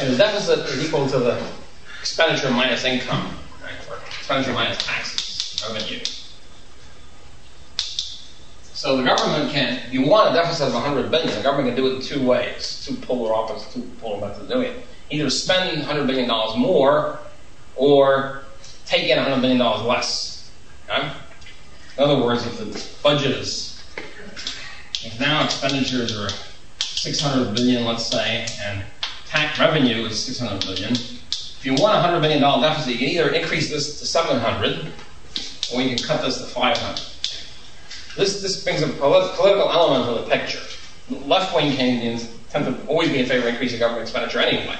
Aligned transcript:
And 0.00 0.12
the 0.12 0.16
deficit 0.16 0.58
uh, 0.58 0.62
is 0.62 0.84
equal 0.84 1.08
to 1.08 1.18
the 1.18 1.46
expenditure 2.00 2.50
minus 2.50 2.84
income, 2.84 3.30
right? 3.62 3.72
or 3.88 3.96
expenditure 4.06 4.52
minus 4.52 4.78
taxes, 4.78 5.64
revenue. 5.68 6.00
So 8.84 8.96
the 8.96 9.04
government 9.04 9.52
can, 9.52 9.78
if 9.86 9.92
you 9.92 10.06
want 10.06 10.30
a 10.30 10.34
deficit 10.34 10.68
of 10.68 10.74
100 10.74 11.10
billion, 11.10 11.34
the 11.34 11.42
government 11.42 11.68
can 11.68 11.76
do 11.76 11.92
it 11.92 11.94
in 11.96 12.02
two 12.02 12.26
ways, 12.26 12.84
two 12.84 12.96
polar 12.96 13.32
opposites, 13.32 13.72
two 13.72 13.82
polar 14.00 14.20
methods 14.20 14.42
of 14.42 14.48
doing 14.48 14.72
it. 14.72 14.86
Either 15.10 15.30
spend 15.30 15.78
100 15.78 16.06
billion 16.06 16.28
dollars 16.28 16.58
more, 16.58 17.18
or 17.76 18.42
take 18.84 19.08
in 19.08 19.16
100 19.16 19.40
billion 19.40 19.58
dollars 19.58 19.86
less. 19.86 20.50
Okay? 20.90 21.10
In 21.96 22.04
other 22.04 22.20
words, 22.20 22.44
if 22.46 22.58
the 22.58 22.86
budget 23.02 23.30
is, 23.30 23.82
if 25.04 25.18
now 25.20 25.44
expenditures 25.44 26.18
are 26.18 26.28
600 26.80 27.54
billion, 27.54 27.84
let's 27.84 28.06
say, 28.06 28.46
and 28.60 28.82
tax 29.34 29.58
revenue 29.58 30.06
is 30.06 30.24
600 30.24 30.64
billion, 30.64 30.92
if 30.92 31.60
you 31.64 31.72
want 31.72 31.96
a 31.96 32.00
100 32.00 32.20
billion 32.20 32.40
dollar 32.40 32.62
deficit, 32.68 32.92
you 32.92 32.98
can 32.98 33.08
either 33.08 33.30
increase 33.30 33.68
this 33.68 33.98
to 33.98 34.06
700, 34.06 34.92
or 35.74 35.82
you 35.82 35.96
can 35.96 36.06
cut 36.06 36.22
this 36.22 36.38
to 36.38 36.44
500. 36.44 37.00
This, 38.16 38.40
this 38.40 38.62
brings 38.62 38.82
a 38.82 38.88
polit- 38.88 39.34
political 39.34 39.68
element 39.68 40.06
to 40.06 40.22
the 40.22 40.30
picture. 40.30 40.60
Left-wing 41.10 41.72
Keynesians 41.72 42.28
tend 42.50 42.66
to 42.66 42.86
always 42.86 43.08
be 43.08 43.18
in 43.18 43.26
favor 43.26 43.48
of 43.48 43.54
increasing 43.54 43.80
government 43.80 44.02
expenditure 44.02 44.38
anyway. 44.38 44.78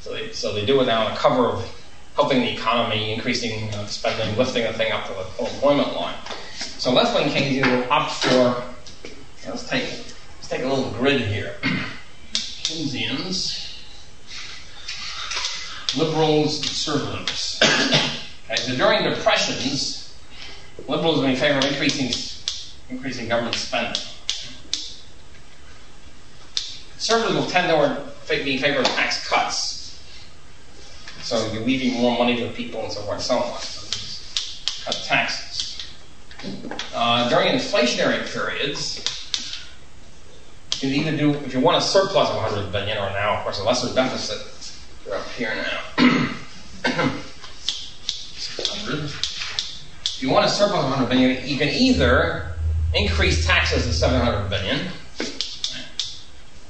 So 0.00 0.14
they, 0.14 0.32
so 0.32 0.54
they 0.54 0.64
do 0.64 0.80
it 0.80 0.86
now 0.86 1.04
on 1.04 1.12
the 1.12 1.18
cover 1.18 1.48
of 1.48 1.84
helping 2.14 2.40
the 2.40 2.50
economy, 2.50 3.12
increasing 3.12 3.68
uh, 3.74 3.84
spending, 3.84 4.34
lifting 4.38 4.62
the 4.62 4.72
thing 4.72 4.92
up 4.92 5.06
to 5.08 5.12
the 5.12 5.24
full 5.36 5.46
employment 5.46 5.94
line. 5.94 6.16
So 6.56 6.90
left-wing 6.90 7.28
Keynesians 7.28 7.70
will 7.70 7.92
opt 7.92 8.12
for, 8.12 8.64
let's 9.46 9.68
take, 9.68 9.84
let's 9.90 10.48
take 10.48 10.62
a 10.62 10.66
little 10.66 10.90
grid 10.92 11.20
here. 11.20 11.56
Keynesians, 12.32 13.67
liberals, 15.96 16.58
conservatives. 16.58 17.60
Okay, 18.50 18.56
so 18.56 18.74
during 18.76 19.02
depressions, 19.02 20.14
liberals 20.88 21.22
are 21.22 21.28
in 21.28 21.36
favor 21.36 21.58
of 21.58 21.64
increasing 21.64 22.10
increasing 22.90 23.28
government 23.28 23.54
spending. 23.54 24.00
Conservatives 26.92 27.34
will 27.34 27.46
tend 27.46 27.68
to 27.68 28.44
be 28.44 28.54
in 28.54 28.58
favor 28.58 28.80
of 28.80 28.86
tax 28.86 29.28
cuts. 29.28 30.02
So 31.22 31.52
you're 31.52 31.62
leaving 31.62 32.00
more 32.00 32.16
money 32.16 32.36
to 32.36 32.48
people 32.52 32.82
and 32.82 32.92
so 32.92 33.02
forth 33.02 33.18
and 33.18 33.22
so 33.22 33.36
on. 33.36 33.60
So 33.60 34.84
cut 34.84 35.02
taxes. 35.04 35.86
Uh, 36.94 37.28
during 37.28 37.52
inflationary 37.52 38.24
periods, 38.32 39.04
you 40.80 40.88
either 40.90 41.16
do, 41.16 41.34
if 41.34 41.52
you 41.52 41.60
want 41.60 41.76
a 41.76 41.80
surplus 41.80 42.30
of 42.30 42.36
100 42.36 42.72
billion, 42.72 42.96
or 42.98 43.10
now, 43.10 43.36
of 43.36 43.42
course, 43.42 43.58
a 43.58 43.64
lesser 43.64 43.92
deficit, 43.94 44.38
you're 45.08 45.16
up 45.16 45.28
here 45.30 45.54
now. 45.54 45.80
If 48.90 50.22
you 50.22 50.30
want 50.30 50.46
a 50.46 50.48
surplus 50.48 50.84
of 50.84 50.90
100 50.90 51.08
billion, 51.08 51.46
you 51.46 51.56
can 51.56 51.68
either 51.68 52.52
increase 52.94 53.46
taxes 53.46 53.86
to 53.86 53.92
700 53.92 54.50
billion, 54.50 54.78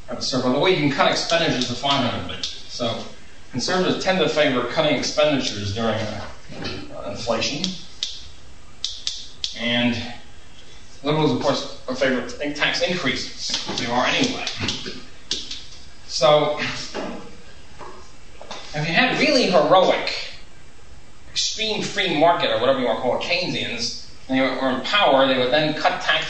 have 0.08 0.18
a 0.18 0.22
surplus, 0.22 0.54
or 0.54 0.68
you 0.68 0.76
can 0.76 0.90
cut 0.90 1.10
expenditures 1.10 1.68
to 1.68 1.74
500 1.74 2.26
billion. 2.26 2.42
So 2.42 3.02
conservatives 3.50 4.04
tend 4.04 4.18
to 4.20 4.28
favor 4.28 4.68
cutting 4.68 4.96
expenditures 4.96 5.74
during 5.74 5.94
uh, 5.94 6.26
inflation, 7.08 7.72
and 9.58 9.96
liberals, 11.02 11.32
of 11.32 11.40
course, 11.40 11.80
are 11.88 11.94
favor 11.94 12.28
tax 12.54 12.82
increases, 12.82 13.78
they 13.78 13.86
are 13.86 14.06
anyway. 14.06 14.44
So 16.06 16.58
if 18.74 18.86
you 18.86 18.94
had 18.94 19.18
really 19.18 19.44
heroic, 19.44 20.12
extreme 21.30 21.82
free 21.82 22.18
market, 22.18 22.50
or 22.50 22.60
whatever 22.60 22.80
you 22.80 22.86
want 22.86 22.98
to 22.98 23.02
call 23.02 23.18
it, 23.18 23.22
Keynesians, 23.22 24.08
and 24.28 24.38
they 24.38 24.42
were 24.42 24.70
in 24.70 24.80
power, 24.82 25.26
they 25.26 25.38
would 25.38 25.50
then 25.50 25.74
cut 25.74 26.02
tax. 26.02 26.26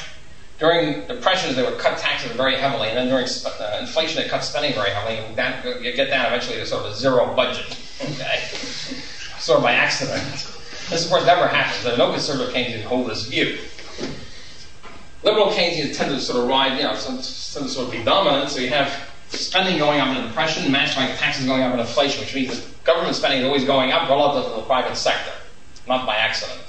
During 0.58 1.06
depressions, 1.06 1.54
they 1.54 1.62
would 1.62 1.78
cut 1.78 1.98
taxes 1.98 2.32
very 2.32 2.56
heavily, 2.56 2.88
and 2.88 2.96
then 2.96 3.08
during 3.08 3.26
uh, 3.26 3.78
inflation, 3.80 4.22
they 4.22 4.28
cut 4.28 4.42
spending 4.42 4.74
very 4.74 4.90
heavily. 4.90 5.18
And 5.18 5.36
that, 5.36 5.64
you 5.82 5.92
get 5.92 6.10
down 6.10 6.26
eventually 6.26 6.56
to 6.56 6.66
sort 6.66 6.84
of 6.84 6.92
a 6.92 6.94
zero 6.94 7.34
budget, 7.34 7.66
okay? 8.02 8.38
sort 9.38 9.58
of 9.58 9.62
by 9.62 9.72
accident. 9.72 10.22
This, 10.90 11.00
is 11.00 11.04
of 11.04 11.10
course, 11.10 11.26
never 11.26 11.46
happens. 11.46 11.84
There 11.84 11.94
are 11.94 11.98
no 11.98 12.10
conservative 12.10 12.52
Keynesians 12.52 12.84
hold 12.84 13.08
this 13.08 13.26
view. 13.26 13.58
Liberal 15.22 15.46
Keynesians 15.46 15.96
tend 15.96 16.10
to 16.10 16.20
sort 16.20 16.42
of 16.42 16.48
ride, 16.48 16.76
you 16.76 16.84
know, 16.84 16.94
to 16.94 17.22
sort 17.22 17.86
of 17.86 17.92
be 17.92 18.02
dominant, 18.02 18.50
so 18.50 18.60
you 18.60 18.68
have 18.70 19.07
spending 19.30 19.78
going 19.78 20.00
up 20.00 20.16
in 20.16 20.24
a 20.24 20.26
depression 20.26 20.70
matched 20.70 20.94
taxes 21.18 21.46
going 21.46 21.62
up 21.62 21.74
in 21.74 21.80
inflation, 21.80 22.20
which 22.20 22.34
means 22.34 22.60
that 22.60 22.84
government 22.84 23.14
spending 23.14 23.40
is 23.40 23.46
always 23.46 23.64
going 23.64 23.92
up 23.92 24.08
relative 24.08 24.50
to 24.50 24.56
the 24.56 24.66
private 24.66 24.96
sector, 24.96 25.32
not 25.86 26.06
by 26.06 26.16
accident. 26.16 26.60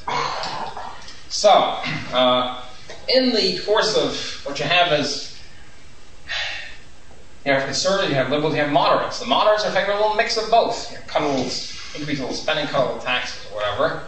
So, 1.29 1.49
uh, 1.49 2.63
in 3.07 3.31
the 3.31 3.59
course 3.65 3.95
of 3.95 4.45
what 4.45 4.59
you 4.59 4.65
have 4.65 4.91
is 4.99 5.37
you 7.45 7.53
have 7.53 7.63
conservatives, 7.63 8.09
you 8.09 8.15
have 8.15 8.29
liberals, 8.29 8.53
you 8.53 8.61
have 8.61 8.71
moderates. 8.71 9.19
The 9.19 9.25
moderates 9.25 9.65
are 9.65 9.71
favoring 9.71 9.97
a 9.97 10.01
little 10.01 10.15
mix 10.15 10.37
of 10.37 10.49
both. 10.51 10.91
You 10.91 10.97
cut 11.07 11.21
a 11.21 11.25
little, 11.25 11.43
increase 11.43 12.19
a 12.19 12.23
little 12.23 12.33
spending, 12.33 12.67
cut 12.67 12.81
a 12.81 12.85
little 12.85 13.01
taxes, 13.01 13.45
or 13.51 13.55
whatever. 13.55 14.03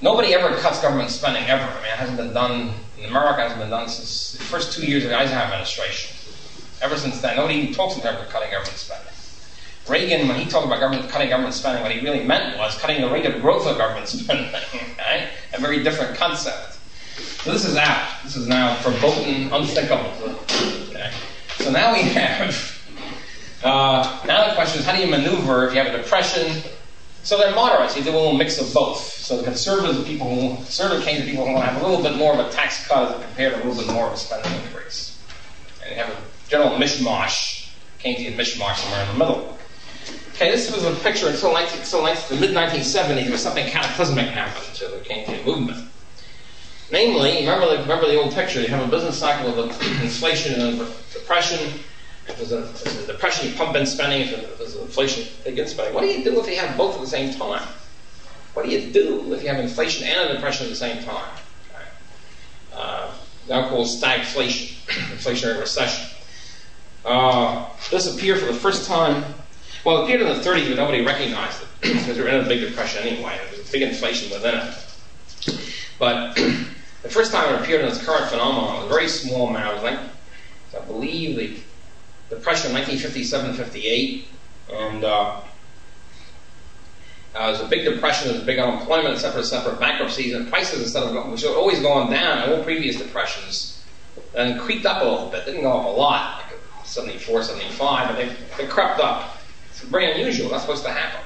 Nobody 0.00 0.34
ever 0.34 0.56
cuts 0.56 0.80
government 0.80 1.10
spending 1.10 1.44
ever. 1.44 1.62
I 1.62 1.74
mean, 1.76 1.84
it 1.84 1.98
hasn't 1.98 2.16
been 2.16 2.32
done 2.32 2.72
in 2.98 3.04
America. 3.04 3.40
It 3.40 3.42
hasn't 3.44 3.60
been 3.60 3.70
done 3.70 3.88
since 3.88 4.32
the 4.32 4.44
first 4.44 4.72
two 4.72 4.86
years 4.86 5.04
of 5.04 5.10
the 5.10 5.18
Eisenhower 5.18 5.44
administration. 5.44 6.16
Ever 6.84 6.98
since 6.98 7.18
then, 7.22 7.36
nobody 7.36 7.60
even 7.60 7.74
talks 7.74 7.96
in 7.96 8.02
terms 8.02 8.20
of 8.20 8.28
cutting 8.28 8.50
government 8.50 8.76
spending. 8.76 9.14
Reagan, 9.88 10.28
when 10.28 10.38
he 10.38 10.44
talked 10.44 10.66
about 10.66 10.80
government, 10.80 11.08
cutting 11.08 11.30
government 11.30 11.54
spending, 11.54 11.82
what 11.82 11.90
he 11.90 12.04
really 12.04 12.22
meant 12.22 12.58
was 12.58 12.76
cutting 12.76 13.00
the 13.00 13.08
rate 13.08 13.24
of 13.24 13.40
growth 13.40 13.66
of 13.66 13.78
government 13.78 14.06
spending. 14.08 14.54
A 15.00 15.60
very 15.60 15.82
different 15.82 16.14
concept. 16.14 16.78
So 17.16 17.52
this 17.52 17.64
is 17.64 17.76
out. 17.76 18.06
This 18.22 18.36
is 18.36 18.46
now 18.46 18.76
verboten, 18.82 19.50
unthinkable. 19.50 20.12
Okay? 20.90 21.10
So 21.56 21.70
now 21.70 21.94
we 21.94 22.02
have. 22.02 22.70
Uh, 23.62 24.22
now 24.26 24.48
the 24.48 24.54
question 24.54 24.80
is, 24.80 24.86
how 24.86 24.94
do 24.94 25.00
you 25.00 25.10
maneuver 25.10 25.66
if 25.66 25.72
you 25.72 25.80
have 25.80 25.94
a 25.94 25.96
depression? 25.96 26.62
So 27.22 27.38
they're 27.38 27.54
moderates. 27.54 27.96
You 27.96 28.04
do 28.04 28.10
a 28.10 28.12
little 28.12 28.36
mix 28.36 28.60
of 28.60 28.74
both. 28.74 28.98
So 28.98 29.38
the 29.38 29.44
conservatives 29.44 29.98
are 29.98 30.04
people 30.04 30.28
who, 30.28 30.56
conservative 30.56 31.02
Keynesian 31.02 31.30
people 31.30 31.46
who 31.46 31.54
want 31.54 31.64
to 31.64 31.70
have 31.70 31.82
a 31.82 31.86
little 31.86 32.02
bit 32.02 32.18
more 32.18 32.34
of 32.34 32.46
a 32.46 32.50
tax 32.50 32.86
cut 32.86 33.22
compared 33.22 33.54
to 33.54 33.62
a 33.62 33.64
little 33.64 33.82
bit 33.82 33.90
more 33.90 34.08
of 34.08 34.12
a 34.12 34.16
spending 34.18 34.52
increase. 34.64 35.18
And 35.82 35.90
you 35.90 35.96
have 35.96 36.10
a 36.10 36.33
general 36.54 36.78
mishmash, 36.78 37.68
Keynesian 37.98 38.36
mishmash 38.36 38.76
somewhere 38.76 39.02
in 39.02 39.08
the 39.08 39.18
middle. 39.18 39.58
Okay, 40.34 40.52
this 40.52 40.70
was 40.72 40.84
a 40.84 40.94
picture 41.02 41.28
until, 41.28 41.52
19, 41.52 41.80
until 41.80 42.02
the 42.04 42.36
mid 42.40 42.50
1970s 42.50 43.28
where 43.28 43.38
something 43.38 43.66
cataclysmic 43.66 44.26
happened 44.26 44.74
to 44.76 44.86
the 44.86 44.98
Keynesian 44.98 45.44
movement. 45.44 45.88
Namely, 46.92 47.40
remember 47.40 47.76
the, 47.76 47.82
remember 47.82 48.06
the 48.06 48.20
old 48.20 48.32
picture, 48.32 48.60
you 48.60 48.68
have 48.68 48.86
a 48.86 48.90
business 48.90 49.18
cycle 49.18 49.58
of 49.58 49.70
inflation 50.02 50.60
and 50.60 50.78
depression. 51.12 51.80
If 52.28 52.36
there's, 52.36 52.52
a, 52.52 53.02
a 53.02 53.06
depression, 53.06 53.50
you 53.50 53.56
pump 53.56 53.74
in 53.74 53.84
spending. 53.84 54.28
If 54.28 54.58
there's 54.58 54.76
inflation, 54.76 55.26
take 55.42 55.58
in 55.58 55.66
spending. 55.66 55.92
What 55.92 56.02
do 56.02 56.06
you 56.06 56.22
do 56.22 56.38
if 56.38 56.46
you 56.46 56.56
have 56.56 56.76
both 56.76 56.94
at 56.94 57.00
the 57.00 57.06
same 57.08 57.34
time? 57.34 57.66
What 58.52 58.64
do 58.64 58.70
you 58.70 58.92
do 58.92 59.34
if 59.34 59.42
you 59.42 59.48
have 59.48 59.58
inflation 59.58 60.06
and 60.06 60.30
a 60.30 60.34
depression 60.34 60.66
at 60.66 60.70
the 60.70 60.76
same 60.76 61.02
time? 61.02 61.32
Okay. 61.70 61.84
Uh, 62.72 63.12
now 63.48 63.68
called 63.68 63.88
stagflation, 63.88 64.76
inflationary 65.16 65.58
recession. 65.58 66.14
Uh, 67.04 67.66
this 67.90 68.12
appeared 68.14 68.38
for 68.38 68.46
the 68.46 68.54
first 68.54 68.88
time 68.88 69.24
well, 69.84 70.00
it 70.00 70.04
appeared 70.04 70.22
in 70.22 70.28
the 70.28 70.42
30s, 70.42 70.68
but 70.68 70.76
nobody 70.76 71.04
recognized 71.04 71.62
it 71.62 71.68
because 71.82 72.16
we 72.16 72.22
were 72.22 72.28
in 72.28 72.42
a 72.42 72.48
big 72.48 72.60
depression 72.60 73.06
anyway. 73.06 73.38
There 73.50 73.58
was 73.58 73.68
a 73.68 73.72
big 73.72 73.82
inflation 73.82 74.30
within 74.30 74.54
it. 74.54 74.74
But 75.98 76.34
the 77.02 77.10
first 77.10 77.32
time 77.32 77.54
it 77.54 77.60
appeared 77.60 77.82
in 77.82 77.88
its 77.88 78.02
current 78.02 78.30
phenomenon 78.30 78.76
was 78.76 78.86
a 78.86 78.88
very 78.88 79.08
small 79.08 79.48
amount. 79.48 79.82
Like, 79.82 79.98
I 80.74 80.84
believe 80.86 81.36
the 81.36 82.34
depression 82.34 82.74
of 82.74 82.82
1957-58, 82.82 84.24
and 84.72 85.04
uh, 85.04 85.40
uh, 87.36 87.38
it 87.38 87.50
was 87.50 87.60
a 87.60 87.66
big 87.66 87.84
depression, 87.84 88.28
there 88.28 88.36
was 88.36 88.44
big 88.44 88.58
unemployment, 88.58 89.18
separate, 89.18 89.44
separate 89.44 89.78
bankruptcies, 89.78 90.32
and 90.32 90.48
prices 90.48 90.82
instead 90.82 91.02
of 91.02 91.12
going, 91.12 91.30
which 91.30 91.42
had 91.42 91.50
always 91.50 91.80
gone 91.80 92.10
down 92.10 92.48
in 92.48 92.56
all 92.56 92.64
previous 92.64 92.96
depressions, 92.96 93.84
and 94.34 94.58
creeped 94.58 94.86
up 94.86 95.02
a 95.02 95.04
little 95.04 95.28
bit. 95.28 95.44
Didn't 95.44 95.62
go 95.62 95.78
up 95.78 95.84
a 95.84 95.88
lot, 95.88 96.43
74, 96.84 97.42
75, 97.42 98.08
but 98.08 98.16
they, 98.16 98.36
they 98.56 98.68
crept 98.68 99.00
up. 99.00 99.38
It's 99.70 99.80
very 99.80 100.12
unusual. 100.12 100.50
That's 100.50 100.62
supposed 100.62 100.84
to 100.84 100.90
happen. 100.90 101.20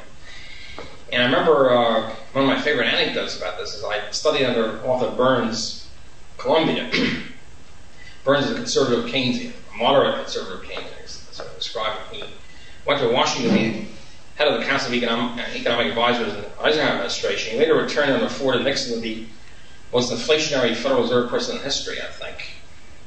And 1.12 1.22
I 1.22 1.24
remember 1.26 1.70
uh, 1.70 2.14
one 2.32 2.44
of 2.44 2.50
my 2.50 2.60
favorite 2.60 2.86
anecdotes 2.86 3.36
about 3.38 3.58
this 3.58 3.74
is 3.74 3.84
I 3.84 4.10
studied 4.10 4.44
under 4.44 4.80
Arthur 4.86 5.10
Burns, 5.16 5.88
Columbia. 6.36 6.90
Burns 8.24 8.46
is 8.46 8.52
a 8.52 8.54
conservative 8.54 9.06
Keynesian, 9.06 9.52
a 9.74 9.76
moderate 9.76 10.16
conservative 10.16 10.68
Keynesian, 10.68 11.30
as 11.30 11.40
I 11.40 11.54
describe 11.54 11.96
it. 12.12 12.16
He 12.16 12.24
went 12.86 13.00
to 13.00 13.08
Washington, 13.08 13.56
he 13.56 13.88
head 14.38 14.46
of 14.48 14.60
the 14.60 14.66
Council 14.66 14.88
of 14.88 14.94
Economic, 14.94 15.44
Economic 15.56 15.88
Advisors 15.88 16.32
in 16.32 16.42
the 16.42 16.62
Eisenhower 16.62 16.90
administration. 16.90 17.54
He 17.54 17.58
later 17.58 17.74
returned 17.74 18.12
under 18.12 18.28
Ford 18.28 18.54
and 18.54 18.64
Nixon 18.64 18.94
to 18.94 19.00
be 19.00 19.28
most 19.92 20.12
inflationary 20.12 20.76
Federal 20.76 21.02
Reserve 21.02 21.28
person 21.28 21.56
in 21.56 21.62
history, 21.62 22.00
I 22.00 22.06
think. 22.06 22.52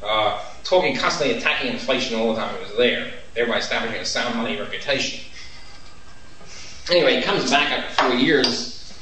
Uh, 0.03 0.43
talking 0.63 0.95
constantly 0.95 1.37
attacking 1.37 1.71
inflation 1.71 2.19
all 2.19 2.33
the 2.33 2.39
time 2.39 2.55
it 2.55 2.61
was 2.61 2.75
there. 2.77 3.11
thereby 3.35 3.57
establishing 3.57 4.01
a 4.01 4.05
sound 4.05 4.35
money 4.35 4.59
reputation. 4.59 5.23
Anyway, 6.89 7.17
he 7.17 7.21
comes 7.21 7.49
back 7.51 7.71
after 7.71 8.03
four 8.03 8.13
years, 8.15 8.93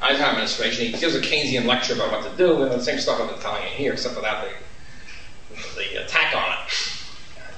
Eisenhower 0.00 0.30
administration, 0.30 0.86
he 0.86 0.92
gives 0.98 1.14
a 1.14 1.20
Keynesian 1.20 1.64
lecture 1.66 1.94
about 1.94 2.12
what 2.12 2.30
to 2.30 2.36
do, 2.36 2.62
and 2.62 2.72
the 2.72 2.80
same 2.80 2.98
stuff 2.98 3.20
I've 3.20 3.30
been 3.30 3.40
telling 3.40 3.62
you 3.64 3.70
here, 3.70 3.92
except 3.92 4.14
without 4.14 4.44
the, 4.44 5.56
the 5.76 6.04
attack 6.04 6.34
on 6.36 6.52
it. 6.52 6.72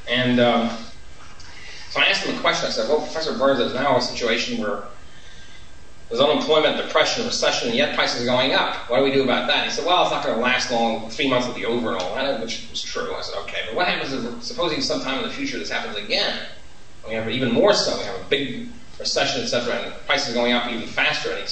And 0.08 0.40
um, 0.40 0.70
so 1.90 2.00
I 2.00 2.04
asked 2.04 2.25
him 2.25 2.37
a 2.37 2.40
question. 2.40 2.69
I 2.69 2.70
said, 2.70 2.88
well, 2.88 3.00
Professor 3.00 3.37
Burns, 3.37 3.58
there's 3.58 3.75
now 3.75 3.96
a 3.96 4.00
situation 4.00 4.58
where 4.58 4.84
there's 6.08 6.20
unemployment, 6.20 6.76
depression, 6.76 7.26
recession, 7.26 7.68
and 7.68 7.76
yet 7.76 7.96
prices 7.96 8.22
are 8.22 8.26
going 8.26 8.52
up. 8.52 8.88
What 8.88 8.98
do 8.98 9.04
we 9.04 9.10
do 9.10 9.24
about 9.24 9.48
that? 9.48 9.64
He 9.64 9.70
said, 9.72 9.84
well, 9.84 10.02
it's 10.02 10.12
not 10.12 10.22
going 10.22 10.36
to 10.36 10.40
last 10.40 10.70
long. 10.70 11.10
Three 11.10 11.28
months 11.28 11.48
will 11.48 11.54
be 11.54 11.64
over 11.64 11.92
and 11.92 12.00
all 12.00 12.14
that, 12.14 12.40
which 12.40 12.68
was 12.70 12.80
true. 12.80 13.12
I 13.12 13.22
said, 13.22 13.36
okay, 13.42 13.62
but 13.66 13.74
what 13.74 13.88
happens 13.88 14.12
if, 14.12 14.42
supposing 14.44 14.80
sometime 14.80 15.18
in 15.18 15.24
the 15.24 15.34
future 15.34 15.58
this 15.58 15.70
happens 15.70 15.96
again? 15.96 16.46
We 17.08 17.14
have 17.14 17.28
even 17.28 17.52
more 17.52 17.74
so. 17.74 17.98
We 17.98 18.04
have 18.04 18.20
a 18.20 18.24
big 18.28 18.68
recession, 19.00 19.42
etc., 19.42 19.74
and 19.74 20.06
prices 20.06 20.30
are 20.30 20.34
going 20.34 20.52
up 20.52 20.70
even 20.70 20.86
faster. 20.86 21.30
And 21.30 21.40
he, 21.40 21.46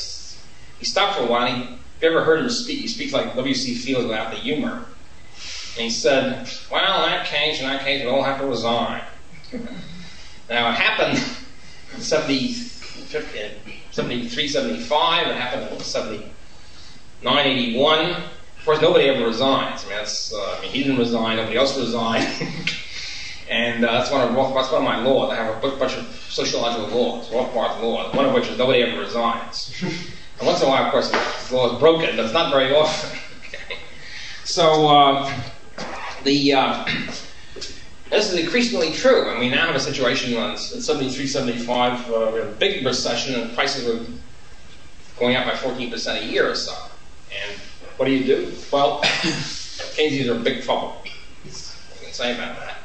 he 0.79 0.85
stopped 0.85 1.19
for 1.19 1.25
a 1.25 1.27
while. 1.27 1.53
He, 1.53 1.63
if 1.63 2.03
you 2.03 2.09
ever 2.11 2.23
heard 2.23 2.41
him 2.41 2.51
speak, 2.51 2.79
he 2.79 2.89
speaks 2.89 3.13
like 3.13 3.35
W.C. 3.35 3.75
Fields 3.75 4.07
without 4.07 4.31
the 4.31 4.37
humor. 4.37 4.87
And 5.77 5.83
he 5.83 5.91
said, 5.91 6.49
well, 6.71 7.05
in 7.05 7.11
that 7.11 7.27
case, 7.27 7.61
in 7.61 7.67
that 7.67 7.83
case, 7.83 8.05
we 8.05 8.09
all 8.09 8.23
have 8.23 8.41
to 8.41 8.47
resign. 8.47 9.03
now, 10.49 10.71
it 10.71 10.75
happened 10.75 11.21
in 11.95 12.01
70, 12.01 12.53
50, 12.53 13.74
73, 13.95 14.49
75. 14.49 15.29
It 15.29 15.37
happened 15.37 15.71
in 15.71 15.79
79, 15.79 17.47
81. 17.47 18.11
Of 18.11 18.65
course, 18.65 18.81
nobody 18.81 19.05
ever 19.05 19.25
resigns. 19.25 19.85
I 19.85 19.89
mean, 19.89 19.99
that's, 19.99 20.35
uh, 20.35 20.57
I 20.59 20.63
mean, 20.63 20.73
he 20.73 20.83
didn't 20.83 20.99
resign. 20.99 21.37
Nobody 21.37 21.57
else 21.57 21.79
resigned. 21.79 22.27
and 23.49 23.85
uh, 23.85 23.93
that's 23.93 24.11
one 24.11 24.21
of 24.21 24.55
that's 24.55 24.73
one 24.73 24.83
of 24.83 24.85
my 24.85 25.01
laws. 25.01 25.31
I 25.31 25.37
have 25.37 25.63
a 25.63 25.77
bunch 25.77 25.97
of 25.97 26.07
sociological 26.29 26.89
laws, 26.89 27.31
Rothbard's 27.31 27.81
law, 27.81 28.13
one 28.17 28.25
of 28.25 28.35
which 28.35 28.49
is 28.49 28.59
nobody 28.59 28.83
ever 28.83 29.01
resigns. 29.01 29.73
and 29.83 30.47
once 30.47 30.61
in 30.61 30.67
a 30.67 30.71
while, 30.71 30.87
of 30.87 30.91
course, 30.91 31.13
the 31.13 31.55
law 31.55 31.73
is 31.73 31.79
broken, 31.79 32.17
but 32.17 32.25
it's 32.25 32.35
not 32.35 32.53
very 32.53 32.75
often. 32.75 33.17
okay. 33.47 33.77
So 34.43 34.89
uh, 34.89 35.33
the 36.25 36.53
uh, 36.53 36.85
this 38.15 38.33
is 38.33 38.39
increasingly 38.39 38.93
true, 38.93 39.29
and 39.29 39.41
we 39.41 39.49
now 39.49 39.67
have 39.67 39.75
a 39.75 39.81
situation 39.81 40.35
in 40.35 40.57
73, 40.57 41.27
75, 41.27 42.11
uh, 42.11 42.31
we 42.33 42.39
have 42.39 42.49
a 42.49 42.53
big 42.53 42.85
recession, 42.87 43.41
and 43.41 43.55
prices 43.55 43.89
are 43.89 44.07
going 45.19 45.37
up 45.37 45.47
by 45.47 45.53
14% 45.53 46.23
a 46.23 46.27
year 46.27 46.51
or 46.51 46.55
so. 46.55 46.75
And 47.33 47.59
what 47.97 48.07
do 48.07 48.13
you 48.13 48.25
do? 48.25 48.53
Well, 48.73 49.01
Keynesians 49.03 50.31
are 50.31 50.37
in 50.37 50.45
big 50.45 50.63
trouble. 50.63 50.97
I 51.05 52.05
can 52.05 52.13
say 52.13 52.35
about 52.35 52.57
that. 52.59 52.79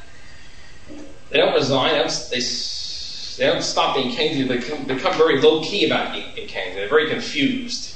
They 1.29 1.37
don't 1.37 1.53
resign. 1.53 1.93
They 1.93 1.99
don't, 1.99 2.27
they, 2.31 2.39
they 2.39 3.51
don't 3.51 3.61
stop 3.61 3.95
being 3.95 4.15
Keynesian. 4.15 4.47
They 4.47 4.93
become 4.93 5.17
very 5.17 5.41
low 5.41 5.63
key 5.63 5.85
about 5.85 6.13
being 6.13 6.47
Keynesian. 6.47 6.75
They're 6.75 6.89
very 6.89 7.09
confused. 7.09 7.95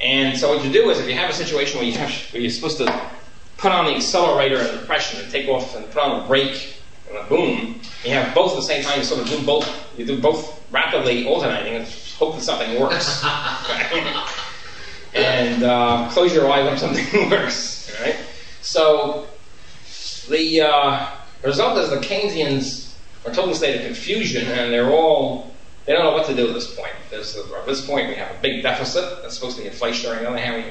And 0.00 0.38
so 0.38 0.54
what 0.54 0.64
you 0.64 0.72
do 0.72 0.90
is, 0.90 0.98
if 0.98 1.08
you 1.08 1.14
have 1.14 1.30
a 1.30 1.34
situation 1.34 1.78
where, 1.78 1.88
you 1.88 1.96
have, 1.98 2.10
where 2.32 2.42
you're 2.42 2.50
supposed 2.50 2.78
to 2.78 3.10
put 3.56 3.72
on 3.72 3.86
the 3.86 3.94
accelerator 3.94 4.58
and 4.58 4.80
depression 4.80 5.20
and 5.20 5.30
take 5.30 5.48
off 5.48 5.74
and 5.76 5.90
put 5.90 6.02
on 6.02 6.22
a 6.22 6.26
brake 6.26 6.76
and 7.08 7.18
a 7.18 7.24
boom, 7.24 7.80
you 8.04 8.10
have 8.10 8.34
both 8.34 8.52
at 8.52 8.56
the 8.56 8.62
same 8.62 8.82
time. 8.82 8.98
You 8.98 9.04
sort 9.04 9.20
of 9.22 9.28
do 9.28 9.44
both. 9.44 9.98
You 9.98 10.06
do 10.06 10.20
both 10.20 10.62
rapidly 10.70 11.26
alternating 11.26 11.76
and 11.76 11.88
hope 12.18 12.34
that 12.34 12.42
something 12.42 12.80
works. 12.80 13.24
and 15.14 15.62
uh, 15.62 16.08
close 16.10 16.34
your 16.34 16.50
eyes 16.50 16.66
when 16.66 16.78
something 16.78 17.30
works. 17.30 17.94
Right. 18.00 18.16
So 18.60 19.26
the 20.28 20.62
uh, 20.62 21.10
result 21.44 21.78
is 21.78 21.90
the 21.90 21.96
Keynesians 21.96 22.94
are 23.24 23.32
total 23.32 23.54
state 23.54 23.76
of 23.80 23.86
confusion, 23.86 24.46
and 24.48 24.72
they're 24.72 24.90
all 24.90 25.54
they 25.86 25.92
don't 25.92 26.04
know 26.04 26.12
what 26.12 26.26
to 26.26 26.34
do 26.34 26.48
at 26.48 26.54
this 26.54 26.74
point. 26.74 26.92
There's, 27.10 27.36
at 27.36 27.66
this 27.66 27.86
point, 27.86 28.08
we 28.08 28.14
have 28.14 28.34
a 28.34 28.40
big 28.40 28.62
deficit 28.62 29.22
that's 29.22 29.34
supposed 29.34 29.58
to 29.58 29.62
be 29.62 29.68
inflationary. 29.68 30.18
On 30.18 30.22
the 30.22 30.28
other 30.30 30.38
hand, 30.38 30.64
we 30.64 30.70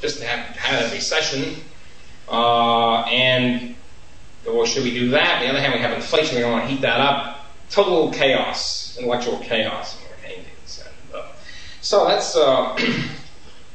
just 0.00 0.22
have 0.22 0.56
had 0.56 0.82
a 0.82 0.94
recession 0.94 1.56
uh, 2.28 3.02
and 3.02 3.74
or 4.46 4.66
should 4.66 4.84
we 4.84 4.92
do 4.92 5.10
that? 5.10 5.36
On 5.36 5.42
the 5.42 5.48
other 5.48 5.60
hand, 5.60 5.74
we 5.74 5.80
have 5.80 5.92
inflation. 5.92 6.36
We 6.36 6.42
don't 6.42 6.52
want 6.52 6.64
to 6.64 6.70
heat 6.70 6.80
that 6.82 7.00
up. 7.00 7.46
Total 7.70 8.10
chaos, 8.12 8.96
intellectual 8.98 9.38
chaos. 9.38 9.98
And, 10.24 10.44
uh, 11.14 11.26
so 11.80 12.06
that's. 12.06 12.36
Uh, 12.36 12.76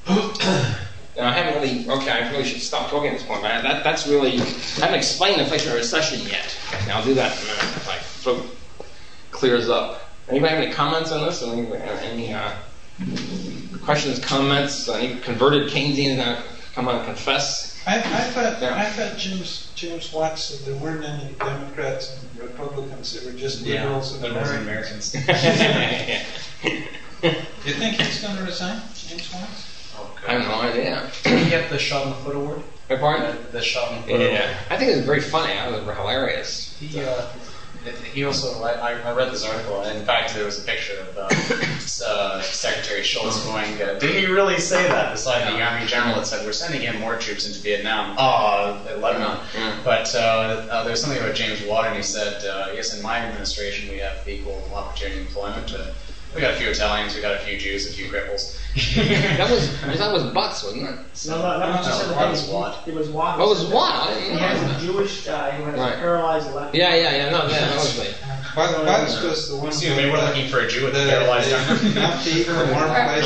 I 1.20 1.34
haven't 1.34 1.62
really. 1.62 1.90
Okay, 1.90 2.10
I 2.10 2.32
really 2.32 2.46
should 2.46 2.62
stop 2.62 2.90
talking 2.90 3.10
at 3.10 3.18
this 3.18 3.28
point. 3.28 3.42
But 3.42 3.62
that, 3.64 3.84
that's 3.84 4.08
really. 4.08 4.40
I 4.40 4.46
haven't 4.80 4.96
explained 4.96 5.42
inflation 5.42 5.72
or 5.72 5.76
recession 5.76 6.22
yet. 6.28 6.56
Okay, 6.74 6.92
I'll 6.92 7.04
do 7.04 7.14
that 7.16 7.38
in 7.38 7.44
a 7.44 7.52
minute 7.52 7.64
if 7.64 7.88
my 7.88 7.98
throat 7.98 8.46
clears 9.32 9.70
up. 9.70 10.10
Anybody 10.30 10.54
have 10.54 10.64
any 10.64 10.74
comments 10.74 11.12
on 11.12 11.26
this? 11.26 11.44
Any, 11.44 11.68
any 12.04 12.34
uh, 12.34 12.54
questions, 13.84 14.20
comments? 14.20 14.88
Any 14.88 15.20
converted 15.20 15.70
Keynesians 15.70 16.42
come 16.74 16.88
on 16.88 17.04
confess? 17.04 17.71
I, 17.86 17.98
I 17.98 18.02
thought 18.02 18.62
yeah. 18.62 18.76
I 18.76 18.86
thought 18.86 19.18
James 19.18 19.72
James 19.76 20.14
Watt 20.14 20.38
said 20.38 20.66
there 20.66 20.80
weren't 20.82 21.04
any 21.04 21.34
Democrats 21.34 22.22
and 22.22 22.42
Republicans; 22.42 23.14
there 23.20 23.32
were 23.32 23.38
just 23.38 23.66
liberals 23.66 24.12
yeah, 24.22 24.28
and 24.28 24.38
Americans. 24.38 25.16
Americans. 25.16 26.32
you 27.24 27.74
think 27.74 27.96
he's 27.96 28.22
going 28.22 28.38
to 28.38 28.44
resign, 28.44 28.82
James 28.96 29.34
Watts? 29.34 29.68
Okay. 30.00 30.28
I 30.28 30.40
have 30.40 30.48
no 30.48 30.62
idea. 30.70 31.12
Did 31.24 31.40
he 31.40 31.50
get 31.50 31.70
the 31.70 31.78
shot 31.78 32.04
in 32.06 32.10
the 32.10 32.16
foot 32.18 32.36
award? 32.36 32.62
My 32.90 32.98
pardon? 32.98 33.36
The, 33.46 33.52
the 33.54 33.62
shot 33.62 33.92
in 33.92 34.02
the 34.02 34.08
foot 34.08 34.22
yeah. 34.22 34.28
award. 34.28 34.58
I 34.70 34.78
think 34.78 34.92
it 34.92 34.96
was 34.98 35.06
very 35.06 35.22
funny. 35.22 35.54
I 35.54 35.70
was 35.70 35.82
hilarious. 35.82 36.76
He, 36.80 37.00
uh, 37.00 37.28
he 38.14 38.24
also, 38.26 38.64
I, 38.64 38.92
I, 38.92 39.14
read 39.14 39.32
this 39.32 39.44
article, 39.44 39.82
and 39.82 39.98
in 39.98 40.06
fact, 40.06 40.34
there 40.36 40.46
was 40.46 40.64
a 40.64 40.66
picture 40.66 41.00
of 41.00 41.18
uh, 41.18 42.06
uh, 42.06 42.42
Secretary 42.42 43.04
Shultz 43.04 43.44
going, 43.46 43.82
uh, 43.82 43.98
Did 44.00 44.16
he 44.16 44.28
really 44.28 44.60
say 44.60 44.88
that? 44.88 45.12
Beside 45.12 45.52
the 45.52 45.62
Army 45.62 45.86
General 45.88 46.16
that 46.16 46.28
said, 46.28 46.46
We're 46.46 46.52
sending 46.52 46.84
in 46.84 47.00
more 47.00 47.18
troops 47.18 47.48
into 47.48 47.60
Vietnam. 47.60 48.16
Oh, 48.20 48.80
Lebanon. 49.00 49.38
Mm-hmm. 49.38 49.84
But 49.84 50.14
uh, 50.14 50.20
uh, 50.20 50.84
there's 50.84 51.02
something 51.02 51.22
about 51.22 51.36
James 51.36 51.64
Watt, 51.64 51.88
and 51.88 51.96
he 51.96 52.04
said, 52.04 52.46
uh, 52.46 52.72
Yes, 52.74 52.96
in 52.96 53.02
my 53.02 53.18
administration, 53.18 53.90
we 53.90 54.00
have 54.00 54.28
equal 54.28 54.62
opportunity 54.74 55.22
employment. 55.22 55.74
We 56.34 56.40
got 56.42 56.54
a 56.54 56.58
few 56.58 56.70
Italians, 56.70 57.14
we 57.14 57.22
got 57.22 57.36
a 57.36 57.40
few 57.40 57.58
Jews, 57.58 57.90
a 57.90 57.94
few 57.94 58.06
cripples. 58.06 58.58
that 58.96 59.52
was 59.52 59.82
that 60.00 60.14
was 60.14 60.24
Butz, 60.24 60.64
wasn't 60.64 60.84
it? 60.84 61.28
No, 61.28 61.42
no, 61.42 61.60
that 61.60 61.78
was 61.78 61.86
just 61.86 62.10
no, 62.10 62.26
it 62.26 62.30
was 62.30 62.48
Watt. 62.48 62.88
It 62.88 62.94
was 62.94 63.10
Watt. 63.10 63.38
What 63.38 63.50
was 63.50 63.66
Watt? 63.66 64.16
He 64.18 64.32
was 64.32 64.62
a 64.62 64.80
Jewish 64.80 65.26
guy 65.26 65.52
who 65.52 65.64
had 65.66 65.78
right. 65.78 65.94
a 65.94 65.98
paralyzed 65.98 66.54
left. 66.54 66.74
Yeah, 66.74 66.96
yeah, 66.96 67.16
yeah. 67.16 67.30
No, 67.32 67.44
yeah, 67.50 67.68
that 67.68 67.76
was 67.76 68.00
me. 68.00 68.06
Butz 68.56 69.24
uh, 69.24 69.28
was 69.28 69.50
the 69.50 69.58
one. 69.58 69.74
See, 69.74 69.90
they 69.90 70.10
were 70.10 70.18
looking 70.18 70.48
for 70.48 70.62
a 70.62 70.70
Jew 70.70 70.86
with 70.86 70.94
the 70.94 71.00
paralyzed 71.00 71.52
arm. 71.52 71.86
Enough 71.98 72.24
to 72.24 72.30
eat, 72.30 72.48
a 72.48 72.54
warm 72.54 72.88
place. 72.88 73.26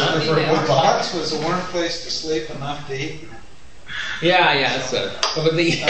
Butz 0.67 1.13
was 1.13 1.33
a 1.33 1.41
warm 1.41 1.59
place 1.69 2.03
to 2.05 2.09
sleep, 2.09 2.49
enough 2.49 2.87
to 2.87 2.99
eat. 2.99 3.19
Yeah, 4.21 4.53
yeah, 4.53 4.77
that's 4.77 4.93
it. 4.93 5.11
But 5.35 5.55
the, 5.55 5.81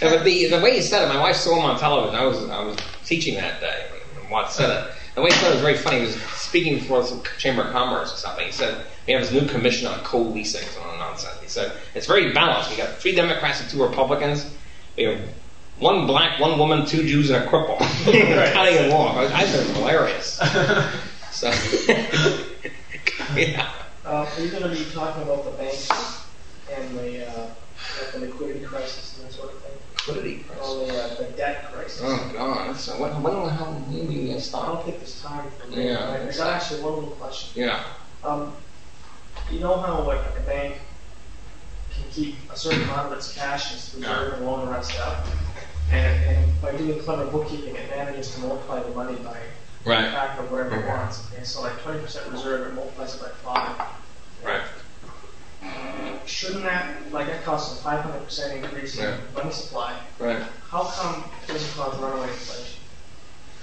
but 0.00 0.24
the 0.24 0.46
the 0.48 0.60
way 0.60 0.76
he 0.76 0.82
said 0.82 1.04
it, 1.04 1.08
my 1.08 1.20
wife 1.20 1.36
saw 1.36 1.56
him 1.56 1.64
on 1.64 1.78
television. 1.78 2.18
I 2.18 2.24
was 2.24 2.48
I 2.48 2.64
was 2.64 2.78
teaching 3.04 3.34
that 3.34 3.60
day. 3.60 3.86
Watt 4.30 4.52
said 4.52 4.70
it. 4.70 4.94
The 5.14 5.22
way 5.22 5.30
he 5.30 5.36
said 5.36 5.50
it 5.50 5.54
was 5.54 5.60
very 5.60 5.76
funny. 5.76 5.98
He 5.98 6.06
was 6.06 6.16
speaking 6.50 6.74
before 6.80 7.04
some 7.04 7.22
Chamber 7.38 7.62
of 7.62 7.70
Commerce 7.70 8.12
or 8.12 8.16
something. 8.16 8.44
He 8.44 8.50
said, 8.50 8.84
we 9.06 9.12
have 9.12 9.22
this 9.22 9.30
new 9.30 9.46
commission 9.46 9.86
on 9.86 10.00
coal 10.00 10.32
leasing 10.32 10.66
and 10.66 10.84
all 10.84 10.98
nonsense. 10.98 11.38
He 11.40 11.46
said, 11.46 11.72
it's 11.94 12.08
very 12.08 12.32
balanced. 12.32 12.72
We 12.72 12.76
got 12.76 12.96
three 12.96 13.14
Democrats 13.14 13.60
and 13.60 13.70
two 13.70 13.80
Republicans. 13.80 14.52
We 14.96 15.04
have 15.04 15.20
one 15.78 16.08
black, 16.08 16.40
one 16.40 16.58
woman, 16.58 16.86
two 16.86 17.06
Jews, 17.06 17.30
and 17.30 17.44
a 17.44 17.46
cripple. 17.46 17.78
Counting 18.52 18.74
them 18.74 18.92
off. 18.92 19.16
I, 19.16 19.26
I 19.26 19.44
thought 19.44 19.60
it 19.60 19.68
was 19.68 19.76
hilarious. 19.76 20.26
so, 21.30 21.46
yeah. 23.36 23.70
Uh, 24.04 24.28
are 24.36 24.40
you 24.40 24.50
going 24.50 24.64
to 24.64 24.70
be 24.70 24.90
talking 24.90 25.22
about 25.22 25.44
the 25.44 25.52
banks 25.52 26.26
and 26.72 26.98
the, 26.98 27.28
uh, 27.30 27.46
the 28.12 28.26
liquidity 28.26 28.64
crisis 28.64 29.18
and 29.18 29.28
that 29.28 29.32
sort 29.32 29.52
of 29.52 29.60
thing? 29.60 29.70
liquidity 29.94 30.42
crisis. 30.48 30.64
Oh, 30.66 30.84
the, 30.84 31.00
uh, 31.00 31.14
the 31.14 31.36
debt 31.36 31.62
crisis. 31.62 31.69
Oh 32.02 32.30
God! 32.32 32.76
So 32.76 32.92
when, 33.00 33.22
when 33.22 33.34
the 33.34 33.50
hell 33.50 33.84
we 33.90 33.98
going 34.04 34.40
to? 34.40 34.56
I 34.56 34.66
don't 34.66 34.84
think 34.84 34.98
there's 34.98 35.20
time 35.20 35.50
for 35.58 35.66
that. 35.68 35.76
Yeah. 35.76 36.10
Right? 36.10 36.20
There's 36.20 36.40
actually 36.40 36.82
one 36.82 36.94
little 36.94 37.10
question. 37.10 37.62
Yeah. 37.62 37.84
Um, 38.24 38.52
you 39.50 39.60
know 39.60 39.78
how 39.80 40.02
like 40.02 40.20
a 40.36 40.40
bank 40.42 40.76
can 41.92 42.04
keep 42.10 42.36
a 42.50 42.56
certain 42.56 42.82
amount 42.82 43.12
of 43.12 43.18
its 43.18 43.34
cash 43.34 43.74
as 43.74 43.94
reserve 43.94 44.34
and 44.34 44.46
loan 44.46 44.66
the 44.66 44.72
rest 44.72 44.98
out, 45.00 45.26
and, 45.92 46.24
and 46.24 46.62
by 46.62 46.76
doing 46.76 47.00
clever 47.00 47.26
bookkeeping, 47.26 47.74
it 47.74 47.90
manages 47.90 48.34
to 48.34 48.40
multiply 48.40 48.82
the 48.82 48.90
money 48.90 49.16
by 49.16 49.36
right. 49.84 50.04
a 50.04 50.10
factor 50.10 50.42
of 50.42 50.50
whatever 50.50 50.80
it 50.80 50.86
wants. 50.86 51.22
And 51.36 51.46
so 51.46 51.62
like 51.62 51.72
20% 51.80 52.32
reserve, 52.32 52.68
it 52.68 52.74
multiplies 52.74 53.14
it 53.14 53.22
by 53.22 53.28
five. 53.28 53.88
Right 56.42 56.48
shouldn't 56.48 56.64
that, 56.64 57.12
like 57.12 57.26
that 57.26 57.44
costs 57.44 57.80
a 57.80 57.84
500% 57.84 58.56
increase 58.56 58.98
in 58.98 59.14
money 59.34 59.50
supply? 59.50 59.98
Right. 60.18 60.42
How 60.68 60.84
come 60.84 61.24
it 61.42 61.52
doesn't 61.52 61.76
cause 61.76 61.98
runaway 61.98 62.28
inflation? 62.28 62.80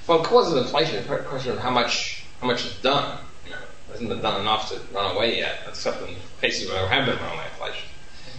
Well, 0.06 0.22
it 0.22 0.26
causes 0.26 0.64
inflation. 0.64 0.96
It's 0.98 1.10
a 1.10 1.18
question 1.18 1.54
of 1.54 1.60
how 1.60 1.72
much 1.72 2.26
how 2.40 2.48
much 2.48 2.66
is 2.66 2.76
done. 2.82 3.20
You 3.46 3.52
know, 3.52 3.58
hasn't 3.92 4.10
been 4.10 4.22
done 4.22 4.42
enough 4.42 4.70
to 4.70 4.80
run 4.94 5.16
away 5.16 5.38
yet, 5.38 5.60
except 5.68 6.02
in 6.04 6.16
cases 6.40 6.70
where 6.70 6.80
there 6.80 6.90
have 6.90 7.06
been 7.08 7.18
runaway 7.18 7.46
inflation, 7.52 7.90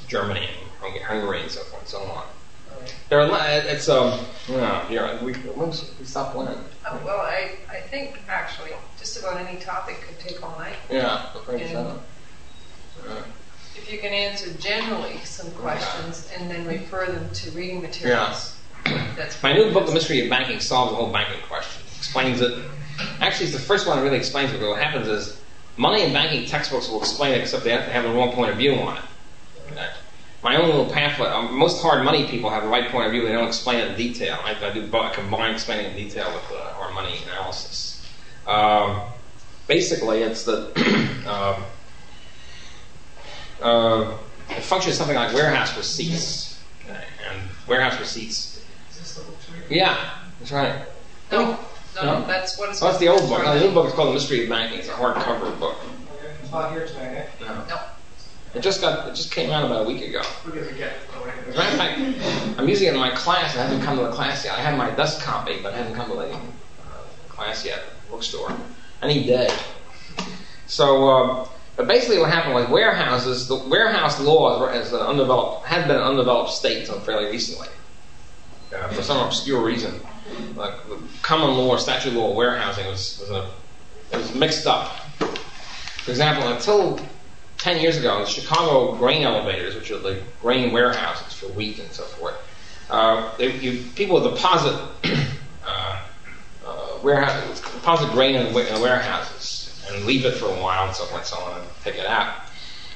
Germany 0.06 0.46
and 0.46 1.02
Hungary 1.02 1.42
and 1.42 1.50
so 1.50 1.62
forth 1.62 1.82
and 1.82 1.88
so 1.88 1.98
on. 2.02 2.26
Right. 2.80 2.94
There 3.08 3.20
are, 3.20 3.48
it's, 3.66 3.88
um, 3.88 4.20
yeah, 4.48 4.86
here, 4.86 5.18
we, 5.20 5.32
we 5.32 6.04
stop 6.04 6.36
when? 6.36 6.46
Oh, 6.46 7.02
well, 7.04 7.20
I, 7.20 7.56
I 7.68 7.80
think 7.80 8.20
actually 8.28 8.70
just 8.98 9.18
about 9.18 9.40
any 9.40 9.58
topic 9.58 10.00
could 10.00 10.20
take 10.20 10.40
all 10.42 10.56
night. 10.58 10.76
Yeah. 10.88 11.26
And 11.48 11.98
If 13.88 13.94
you 13.94 14.00
can 14.00 14.12
answer 14.12 14.52
generally 14.58 15.16
some 15.24 15.50
questions 15.52 16.30
and 16.36 16.50
then 16.50 16.66
refer 16.66 17.06
them 17.06 17.26
to 17.32 17.50
reading 17.52 17.80
materials. 17.80 18.54
That's 18.84 19.42
My 19.42 19.54
new 19.54 19.72
book, 19.72 19.86
The 19.86 19.94
Mystery 19.94 20.22
of 20.24 20.28
Banking, 20.28 20.60
solves 20.60 20.92
the 20.92 20.96
whole 20.96 21.10
banking 21.10 21.40
question. 21.48 21.82
Explains 21.96 22.42
it. 22.42 22.52
Actually, 23.20 23.46
it's 23.46 23.54
the 23.54 23.62
first 23.62 23.86
one 23.86 23.96
that 23.96 24.02
really 24.04 24.18
explains 24.18 24.52
it. 24.52 24.60
What 24.60 24.78
happens 24.78 25.08
is 25.08 25.40
money 25.78 26.02
and 26.02 26.12
banking 26.12 26.44
textbooks 26.44 26.90
will 26.90 27.00
explain 27.00 27.32
it, 27.32 27.40
except 27.40 27.64
they 27.64 27.70
have 27.70 27.86
to 27.86 27.90
have 27.90 28.04
the 28.04 28.10
wrong 28.10 28.32
point 28.32 28.50
of 28.50 28.58
view 28.58 28.74
on 28.74 28.98
it. 28.98 29.90
My 30.42 30.56
own 30.56 30.66
little 30.66 30.90
pamphlet. 30.90 31.30
Um, 31.30 31.56
most 31.56 31.80
hard 31.80 32.04
money 32.04 32.26
people 32.26 32.50
have 32.50 32.64
the 32.64 32.68
right 32.68 32.90
point 32.90 33.06
of 33.06 33.12
view. 33.12 33.22
They 33.22 33.32
don't 33.32 33.48
explain 33.48 33.78
it 33.78 33.92
in 33.92 33.96
detail. 33.96 34.38
I, 34.44 34.54
I 34.66 34.70
do 34.70 34.86
I 34.98 35.14
combine 35.14 35.54
explaining 35.54 35.92
in 35.92 35.96
detail 35.96 36.30
with 36.34 36.44
uh, 36.52 36.74
hard 36.74 36.92
money 36.92 37.14
analysis. 37.24 38.06
Um, 38.46 39.00
basically, 39.66 40.24
it's 40.24 40.44
that 40.44 40.76
um, 41.26 41.64
uh, 43.62 44.16
it 44.50 44.62
functions 44.62 44.96
something 44.96 45.16
like 45.16 45.34
warehouse 45.34 45.76
receipts. 45.76 46.62
Okay? 46.84 47.04
And 47.30 47.40
warehouse 47.66 47.98
receipts. 47.98 48.64
Yeah, 49.68 50.10
that's 50.40 50.52
right. 50.52 50.82
No, 51.30 51.58
no, 51.96 52.20
no, 52.20 52.26
that's 52.26 52.58
what 52.58 52.70
it's. 52.70 52.82
Oh, 52.82 52.86
that's 52.86 52.98
the 52.98 53.08
old 53.08 53.28
book. 53.28 53.42
No, 53.42 53.58
the 53.58 53.66
new 53.66 53.74
book 53.74 53.86
is 53.86 53.92
called 53.92 54.08
The 54.08 54.14
Mystery 54.14 54.44
of 54.44 54.48
Banking. 54.48 54.78
It's 54.78 54.88
a 54.88 54.92
hardcover 54.92 55.58
book. 55.58 55.76
It's 56.42 56.50
not 56.50 56.72
here 56.72 56.86
today, 56.86 57.26
eh? 57.40 57.44
No. 57.44 57.64
no. 57.66 57.80
It 58.54 58.62
just 58.62 58.80
got 58.80 59.08
it 59.08 59.14
just 59.14 59.30
came 59.30 59.50
out 59.50 59.66
about 59.66 59.84
a 59.84 59.88
week 59.88 60.02
ago. 60.02 60.22
We're 60.46 60.52
gonna 60.52 60.72
get. 60.72 60.94
As 61.48 61.54
a 61.54 61.58
matter 61.58 61.70
of 61.70 61.78
fact, 61.78 62.58
I'm 62.58 62.68
using 62.68 62.88
it 62.88 62.94
in 62.94 63.00
my 63.00 63.10
class. 63.10 63.54
I 63.56 63.62
haven't 63.64 63.82
come 63.82 63.98
to 63.98 64.04
the 64.04 64.12
class 64.12 64.44
yet. 64.44 64.54
I 64.54 64.62
have 64.62 64.78
my 64.78 64.90
dust 64.90 65.20
copy, 65.20 65.60
but 65.62 65.74
I 65.74 65.78
haven't 65.78 65.94
come 65.94 66.10
to 66.10 66.16
the 66.16 66.32
uh, 66.32 66.38
class 67.28 67.64
yet. 67.66 67.82
Bookstore. 68.10 68.56
Any 69.02 69.24
day. 69.26 69.50
So, 70.66 71.08
uh, 71.08 71.48
but 71.78 71.86
basically, 71.86 72.18
what 72.18 72.28
happened 72.28 72.54
was 72.54 72.68
warehouses. 72.68 73.46
The 73.46 73.54
warehouse 73.54 74.20
law 74.20 74.66
is 74.66 74.92
an 74.92 74.98
undeveloped 74.98 75.64
had 75.64 75.86
been 75.86 75.94
an 75.94 76.02
undeveloped 76.02 76.50
states 76.50 76.90
until 76.90 77.00
fairly 77.04 77.30
recently. 77.30 77.68
Uh, 78.74 78.88
for 78.88 79.00
some 79.00 79.24
obscure 79.24 79.62
reason, 79.62 79.94
like 80.56 80.74
the 80.88 80.98
common 81.22 81.56
law, 81.56 81.76
statute 81.76 82.14
law, 82.14 82.34
warehousing 82.34 82.84
was 82.88 83.20
was, 83.20 83.30
a, 83.30 83.48
it 84.12 84.16
was 84.16 84.34
mixed 84.34 84.66
up. 84.66 84.88
For 85.18 86.10
example, 86.10 86.48
until 86.48 86.98
10 87.58 87.80
years 87.80 87.96
ago, 87.96 88.24
the 88.24 88.26
Chicago 88.26 88.96
grain 88.96 89.22
elevators, 89.22 89.76
which 89.76 89.92
are 89.92 89.98
the 89.98 90.20
grain 90.42 90.72
warehouses 90.72 91.32
for 91.32 91.46
wheat 91.52 91.78
and 91.78 91.92
so 91.92 92.02
forth, 92.02 92.34
uh, 92.90 93.36
they, 93.36 93.56
you, 93.56 93.84
people 93.94 94.20
would 94.20 94.28
deposit 94.28 94.74
uh, 95.64 96.02
uh, 96.66 96.98
warehouse, 97.04 97.60
deposit 97.60 98.10
grain 98.10 98.34
in 98.34 98.46
in 98.48 98.52
the, 98.52 98.80
warehouses 98.80 99.57
and 99.90 100.04
leave 100.04 100.24
it 100.24 100.34
for 100.34 100.46
a 100.46 100.62
while 100.62 100.86
and 100.86 100.94
so 100.94 101.04
forth 101.04 101.20
and 101.20 101.26
so 101.26 101.36
on 101.38 101.60
and 101.60 101.70
pick 101.82 101.96
it 101.96 102.06
out. 102.06 102.34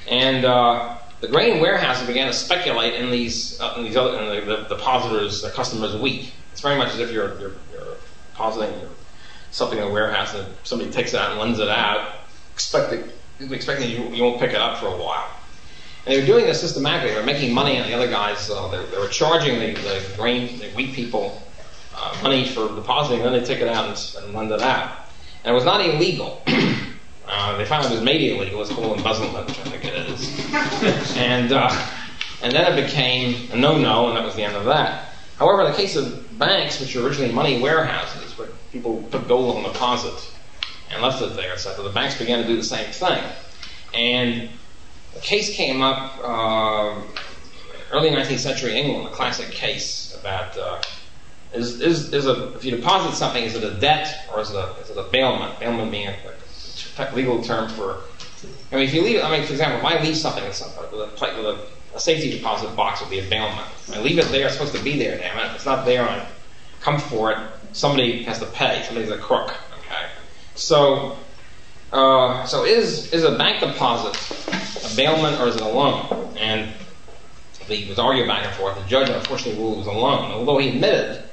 And 0.07 0.45
uh, 0.45 0.97
the 1.21 1.27
grain 1.27 1.61
warehouses 1.61 2.05
began 2.07 2.27
to 2.27 2.33
speculate 2.33 2.95
in 2.95 3.11
these, 3.11 3.59
uh, 3.59 3.75
in 3.77 3.83
these 3.83 3.95
other, 3.95 4.19
in 4.19 4.47
the, 4.47 4.55
the 4.55 4.75
depositors, 4.75 5.41
the 5.41 5.49
customers' 5.49 5.95
wheat. 5.95 6.31
It's 6.51 6.61
very 6.61 6.77
much 6.77 6.93
as 6.93 6.99
if 6.99 7.11
you're, 7.11 7.39
you're, 7.39 7.55
you're 7.71 7.95
depositing 8.31 8.73
something 9.51 9.77
in 9.77 9.85
a 9.85 9.91
warehouse 9.91 10.33
and 10.33 10.45
somebody 10.63 10.91
takes 10.91 11.13
it 11.13 11.19
out 11.19 11.31
and 11.31 11.39
lends 11.39 11.59
it 11.59 11.69
out, 11.69 12.15
expecting 12.53 13.09
expecting 13.39 13.89
you, 13.89 14.13
you 14.13 14.23
won't 14.23 14.39
pick 14.39 14.51
it 14.51 14.57
up 14.57 14.79
for 14.79 14.87
a 14.87 14.97
while. 14.97 15.29
And 16.05 16.13
they 16.13 16.19
were 16.19 16.25
doing 16.25 16.45
this 16.45 16.59
systematically. 16.59 17.11
They 17.11 17.19
were 17.19 17.25
making 17.25 17.53
money 17.53 17.79
on 17.79 17.87
the 17.87 17.93
other 17.93 18.09
guys. 18.09 18.49
Uh, 18.49 18.67
they, 18.67 18.85
they, 18.87 18.97
were 18.97 19.07
charging 19.07 19.59
the, 19.59 19.73
the 19.81 20.03
grain, 20.17 20.59
the 20.59 20.69
wheat 20.71 20.93
people 20.93 21.41
uh, 21.95 22.17
money 22.21 22.47
for 22.47 22.67
depositing, 22.75 23.25
and 23.25 23.33
then 23.33 23.41
they 23.41 23.45
take 23.45 23.61
it 23.61 23.67
out 23.67 23.87
and, 23.87 24.25
and 24.25 24.33
lend 24.33 24.51
it 24.51 24.61
out. 24.61 24.91
And 25.43 25.51
it 25.51 25.55
was 25.55 25.65
not 25.65 25.81
illegal. 25.81 26.41
Uh, 27.27 27.57
they 27.57 27.65
found 27.65 27.85
it 27.85 27.91
was 27.91 28.01
made 28.01 28.21
illegal. 28.31 28.61
It's 28.61 28.71
called 28.71 28.97
embezzlement, 28.97 29.47
which 29.47 29.59
I 29.59 29.63
think 29.63 29.85
it 29.85 30.09
is. 30.09 31.15
and 31.17 31.51
uh, 31.51 31.87
and 32.41 32.53
then 32.53 32.77
it 32.77 32.85
became 32.85 33.49
a 33.51 33.55
no-no, 33.55 34.09
and 34.09 34.17
that 34.17 34.25
was 34.25 34.35
the 34.35 34.43
end 34.43 34.55
of 34.55 34.65
that. 34.65 35.09
However, 35.37 35.63
in 35.63 35.71
the 35.71 35.77
case 35.77 35.95
of 35.95 36.37
banks, 36.37 36.79
which 36.79 36.95
were 36.95 37.03
originally 37.03 37.31
money 37.31 37.61
warehouses, 37.61 38.37
where 38.37 38.49
people 38.71 39.03
put 39.11 39.27
gold 39.27 39.55
on 39.55 39.63
deposit, 39.63 40.31
and 40.91 41.01
left 41.01 41.21
it 41.21 41.35
there. 41.35 41.57
So 41.57 41.81
the 41.81 41.89
banks 41.89 42.17
began 42.17 42.41
to 42.41 42.47
do 42.47 42.55
the 42.55 42.63
same 42.63 42.91
thing. 42.91 43.23
And 43.93 44.49
a 45.15 45.19
case 45.19 45.55
came 45.55 45.81
up 45.81 46.19
uh, 46.23 47.01
early 47.91 48.09
19th 48.09 48.39
century 48.39 48.77
England, 48.77 49.07
a 49.07 49.11
classic 49.11 49.51
case 49.51 50.17
about 50.19 50.57
uh, 50.57 50.81
is, 51.53 51.81
is, 51.81 52.13
is 52.13 52.25
a, 52.25 52.53
if 52.55 52.65
you 52.65 52.71
deposit 52.71 53.15
something, 53.15 53.43
is 53.43 53.55
it 53.55 53.63
a 53.63 53.79
debt 53.79 54.27
or 54.33 54.41
is 54.41 54.49
it 54.49 54.55
a, 54.55 54.75
is 54.81 54.89
it 54.89 54.97
a 54.97 55.03
bailment? 55.03 55.59
Bailment 55.59 55.91
being 55.91 56.07
a, 56.07 56.11
a 56.11 56.32
legal 57.13 57.41
term 57.41 57.69
for, 57.69 58.01
I 58.71 58.75
mean, 58.75 58.85
if 58.85 58.93
you 58.93 59.01
leave, 59.01 59.21
I 59.21 59.31
mean, 59.31 59.45
for 59.45 59.53
example, 59.53 59.79
if 59.79 59.85
I 59.85 60.01
leave 60.01 60.17
something 60.17 60.43
with, 60.43 60.59
with, 60.91 61.01
a, 61.01 61.37
with 61.37 61.45
a, 61.45 61.67
a, 61.95 61.99
safety 61.99 62.31
deposit 62.37 62.75
box 62.75 63.01
would 63.01 63.09
be 63.09 63.19
a 63.19 63.29
bailment. 63.29 63.67
I 63.93 63.99
leave 63.99 64.19
it 64.19 64.25
there, 64.25 64.45
it's 64.45 64.55
supposed 64.55 64.75
to 64.75 64.83
be 64.83 64.97
there, 64.97 65.17
damn 65.17 65.37
it. 65.39 65.45
If 65.47 65.55
it's 65.55 65.65
not 65.65 65.85
there, 65.85 66.07
I 66.07 66.25
come 66.81 66.99
for 66.99 67.31
it, 67.31 67.37
somebody 67.71 68.23
has 68.23 68.39
to 68.39 68.45
pay, 68.47 68.83
somebody's 68.85 69.11
a 69.11 69.17
crook. 69.17 69.55
Okay, 69.79 70.05
so, 70.55 71.17
uh, 71.91 72.45
so 72.45 72.65
is 72.65 73.13
is 73.13 73.23
a 73.23 73.37
bank 73.37 73.59
deposit 73.59 74.15
a 74.83 74.95
bailment 74.95 75.39
or 75.39 75.47
is 75.47 75.55
it 75.55 75.61
a 75.61 75.67
loan? 75.67 76.35
And 76.37 76.73
the 77.67 77.87
was 77.89 77.99
argued 77.99 78.27
back 78.27 78.45
and 78.45 78.53
forth. 78.55 78.77
The 78.77 78.87
judge 78.87 79.09
unfortunately 79.09 79.61
ruled 79.61 79.75
it 79.75 79.77
was 79.79 79.87
a 79.87 79.91
loan, 79.91 80.31
although 80.31 80.57
he 80.57 80.69
admitted. 80.69 81.23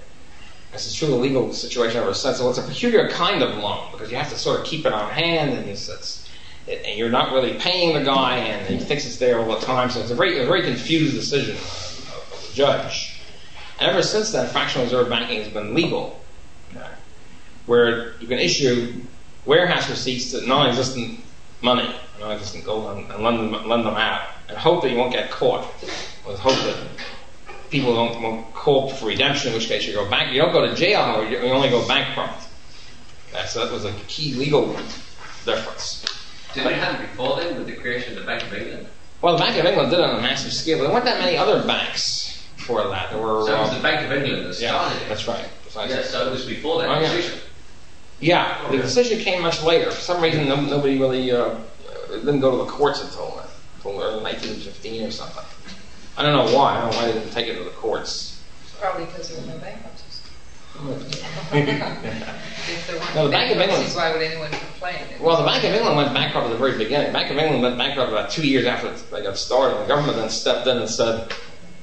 This 0.73 0.87
is 0.87 0.95
true 0.95 1.09
the 1.09 1.17
legal 1.17 1.53
situation 1.53 2.01
ever 2.01 2.15
since. 2.15 2.39
So 2.39 2.49
it's 2.49 2.59
a 2.59 2.63
peculiar 2.63 3.09
kind 3.09 3.43
of 3.43 3.57
loan 3.59 3.91
because 3.93 4.11
you 4.11 4.17
have 4.17 4.31
to 4.31 4.39
sort 4.39 4.61
of 4.61 4.67
keep 4.67 4.87
it 4.87 4.93
on 4.93 5.11
hand, 5.11 5.51
and 5.51 5.69
it's, 5.69 5.89
it's 5.89 6.29
it, 6.67 6.83
and 6.85 6.99
you're 6.99 7.11
not 7.11 7.33
really 7.33 7.55
paying 7.55 7.95
the 7.95 8.05
guy, 8.05 8.37
and 8.37 8.67
he 8.67 8.79
thinks 8.79 9.05
it's 9.05 9.17
there 9.17 9.41
all 9.41 9.49
the 9.49 9.65
time. 9.67 9.91
So 9.91 10.01
it's 10.01 10.11
a 10.11 10.15
very, 10.15 10.41
a 10.41 10.47
very 10.47 10.63
confused 10.63 11.15
decision 11.15 11.57
of, 11.57 12.49
the 12.49 12.55
judge. 12.55 13.21
And 13.81 13.91
ever 13.91 14.03
since 14.03 14.31
then, 14.31 14.49
fractional 14.49 14.85
reserve 14.85 15.09
banking 15.09 15.43
has 15.43 15.53
been 15.53 15.75
legal 15.75 16.21
where 17.67 18.19
you 18.21 18.27
can 18.27 18.41
issue 18.41 19.01
warehouse 19.47 19.89
receipts 19.89 20.33
to 20.33 20.45
non-existent 20.45 21.21
money, 21.63 21.95
non-existent 22.19 22.65
gold, 22.65 22.99
and, 22.99 23.11
and 23.13 23.23
lend, 23.23 23.39
them, 23.39 23.69
lend 23.69 23.87
them 23.87 23.95
out, 23.95 24.23
and 24.49 24.59
hope 24.59 24.83
that 24.83 24.91
you 24.91 24.97
won't 24.97 25.13
get 25.13 25.31
caught, 25.31 25.65
with 26.27 26.39
hope 26.41 26.57
that 26.65 26.77
people 27.71 27.95
don't 27.95 28.21
won't 28.21 28.53
call 28.53 28.91
for 28.91 29.07
redemption, 29.07 29.49
in 29.49 29.55
which 29.55 29.69
case 29.69 29.87
you 29.87 29.95
go 29.95 30.09
back. 30.11 30.33
You 30.33 30.43
don't 30.43 30.53
go 30.53 30.67
to 30.67 30.75
jail, 30.75 31.17
or 31.17 31.25
you 31.25 31.39
only 31.39 31.71
go 31.71 31.87
bankrupt. 31.87 32.49
So 33.47 33.65
that 33.65 33.73
was 33.73 33.85
a 33.85 33.93
key 34.09 34.35
legal 34.35 34.77
difference. 35.45 36.05
Did 36.53 36.67
it 36.67 36.75
happen 36.75 37.07
before 37.07 37.41
then 37.41 37.57
with 37.57 37.67
the 37.67 37.77
creation 37.77 38.15
of 38.15 38.21
the 38.21 38.27
Bank 38.27 38.43
of 38.43 38.53
England? 38.53 38.89
Well, 39.23 39.37
the 39.37 39.45
Bank 39.45 39.57
of 39.57 39.67
England 39.67 39.91
did 39.91 40.01
it 40.01 40.05
on 40.05 40.19
a 40.19 40.23
massive 40.23 40.53
scale. 40.53 40.79
But 40.79 40.85
there 40.85 40.93
weren't 40.93 41.05
that 41.05 41.21
many 41.21 41.37
other 41.37 41.65
banks 41.65 42.45
before 42.57 42.89
that. 42.89 43.11
There 43.11 43.21
were. 43.21 43.45
So 43.47 43.55
it 43.55 43.59
was 43.59 43.71
uh, 43.71 43.75
the 43.75 43.83
Bank 43.83 44.07
of 44.07 44.13
England 44.13 44.47
that 44.47 44.55
started 44.55 45.01
yeah, 45.01 45.09
That's 45.09 45.29
right. 45.29 45.49
Precisely. 45.63 45.97
Yeah, 45.97 46.03
so 46.03 46.27
it 46.27 46.31
was 46.31 46.45
before 46.45 46.81
that 46.81 46.89
oh, 46.89 47.01
decision. 47.01 47.39
Yeah. 47.39 47.47
Yeah, 48.23 48.71
the 48.71 48.77
decision 48.77 49.19
came 49.21 49.43
much 49.43 49.63
later. 49.63 49.91
For 49.91 50.01
some 50.01 50.23
reason, 50.23 50.47
no, 50.47 50.61
nobody 50.61 50.99
really 50.99 51.31
uh, 51.31 51.57
didn't 52.11 52.41
go 52.41 52.51
to 52.51 52.59
the 52.59 52.71
courts 52.71 53.03
until, 53.03 53.43
until 53.77 54.21
1915 54.21 55.07
or 55.07 55.11
something. 55.11 55.45
I 56.21 56.23
don't 56.23 56.35
know 56.35 56.55
why. 56.55 56.77
I 56.77 56.81
don't 56.83 56.91
know 56.91 56.97
why 56.99 57.07
they 57.07 57.15
didn't 57.15 57.33
take 57.33 57.49
it 57.49 57.57
to 57.57 57.65
the 57.65 57.71
courts. 57.71 58.45
Probably 58.79 59.07
because 59.07 59.31
there 59.31 59.41
were 59.41 59.53
no 59.55 59.59
bankruptcies. 59.59 60.21
no, 63.15 63.25
the 63.25 63.31
Bank 63.31 63.57
of 63.57 63.61
England. 63.63 63.95
Why 63.95 64.13
would 64.13 64.21
anyone 64.21 64.51
complain? 64.51 64.99
Well, 65.19 65.39
the 65.39 65.47
Bank 65.47 65.65
of 65.65 65.73
England 65.73 65.97
went 65.97 66.13
bankrupt 66.13 66.47
at 66.47 66.51
the 66.51 66.59
very 66.59 66.77
beginning. 66.77 67.07
The 67.07 67.15
Bank 67.15 67.31
of 67.31 67.39
England 67.39 67.63
went 67.63 67.79
bankrupt 67.79 68.13
about 68.13 68.29
two 68.29 68.47
years 68.47 68.67
after 68.67 68.91
they 69.11 69.23
got 69.23 69.39
started. 69.39 69.79
The 69.81 69.87
government 69.87 70.19
then 70.19 70.29
stepped 70.29 70.67
in 70.67 70.77
and 70.77 70.91
said, 70.91 71.33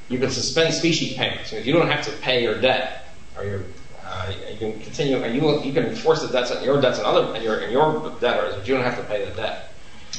"You 0.07 0.19
can 0.19 0.29
suspend 0.29 0.71
specie 0.71 1.15
payments. 1.15 1.51
You 1.51 1.73
don't 1.73 1.89
have 1.89 2.05
to 2.05 2.11
pay 2.21 2.43
your 2.43 2.61
debt 2.61 3.07
or 3.35 3.43
your 3.43 3.61
uh, 4.05 4.31
you 4.51 4.57
can 4.57 4.79
continue, 4.81 5.17
and 5.23 5.35
you, 5.35 5.63
you 5.63 5.73
can 5.73 5.85
enforce 5.85 6.21
the 6.21 6.27
debts 6.27 6.51
on 6.51 6.63
your 6.63 6.79
debts 6.79 6.99
and 6.99 7.07
other 7.07 7.33
and 7.33 7.43
your, 7.43 7.59
and 7.59 7.71
your 7.71 8.15
debtors, 8.21 8.53
but 8.55 8.67
you 8.67 8.75
don't 8.75 8.83
have 8.83 8.97
to 8.97 9.03
pay 9.05 9.25
the 9.25 9.31
debt. 9.31 9.73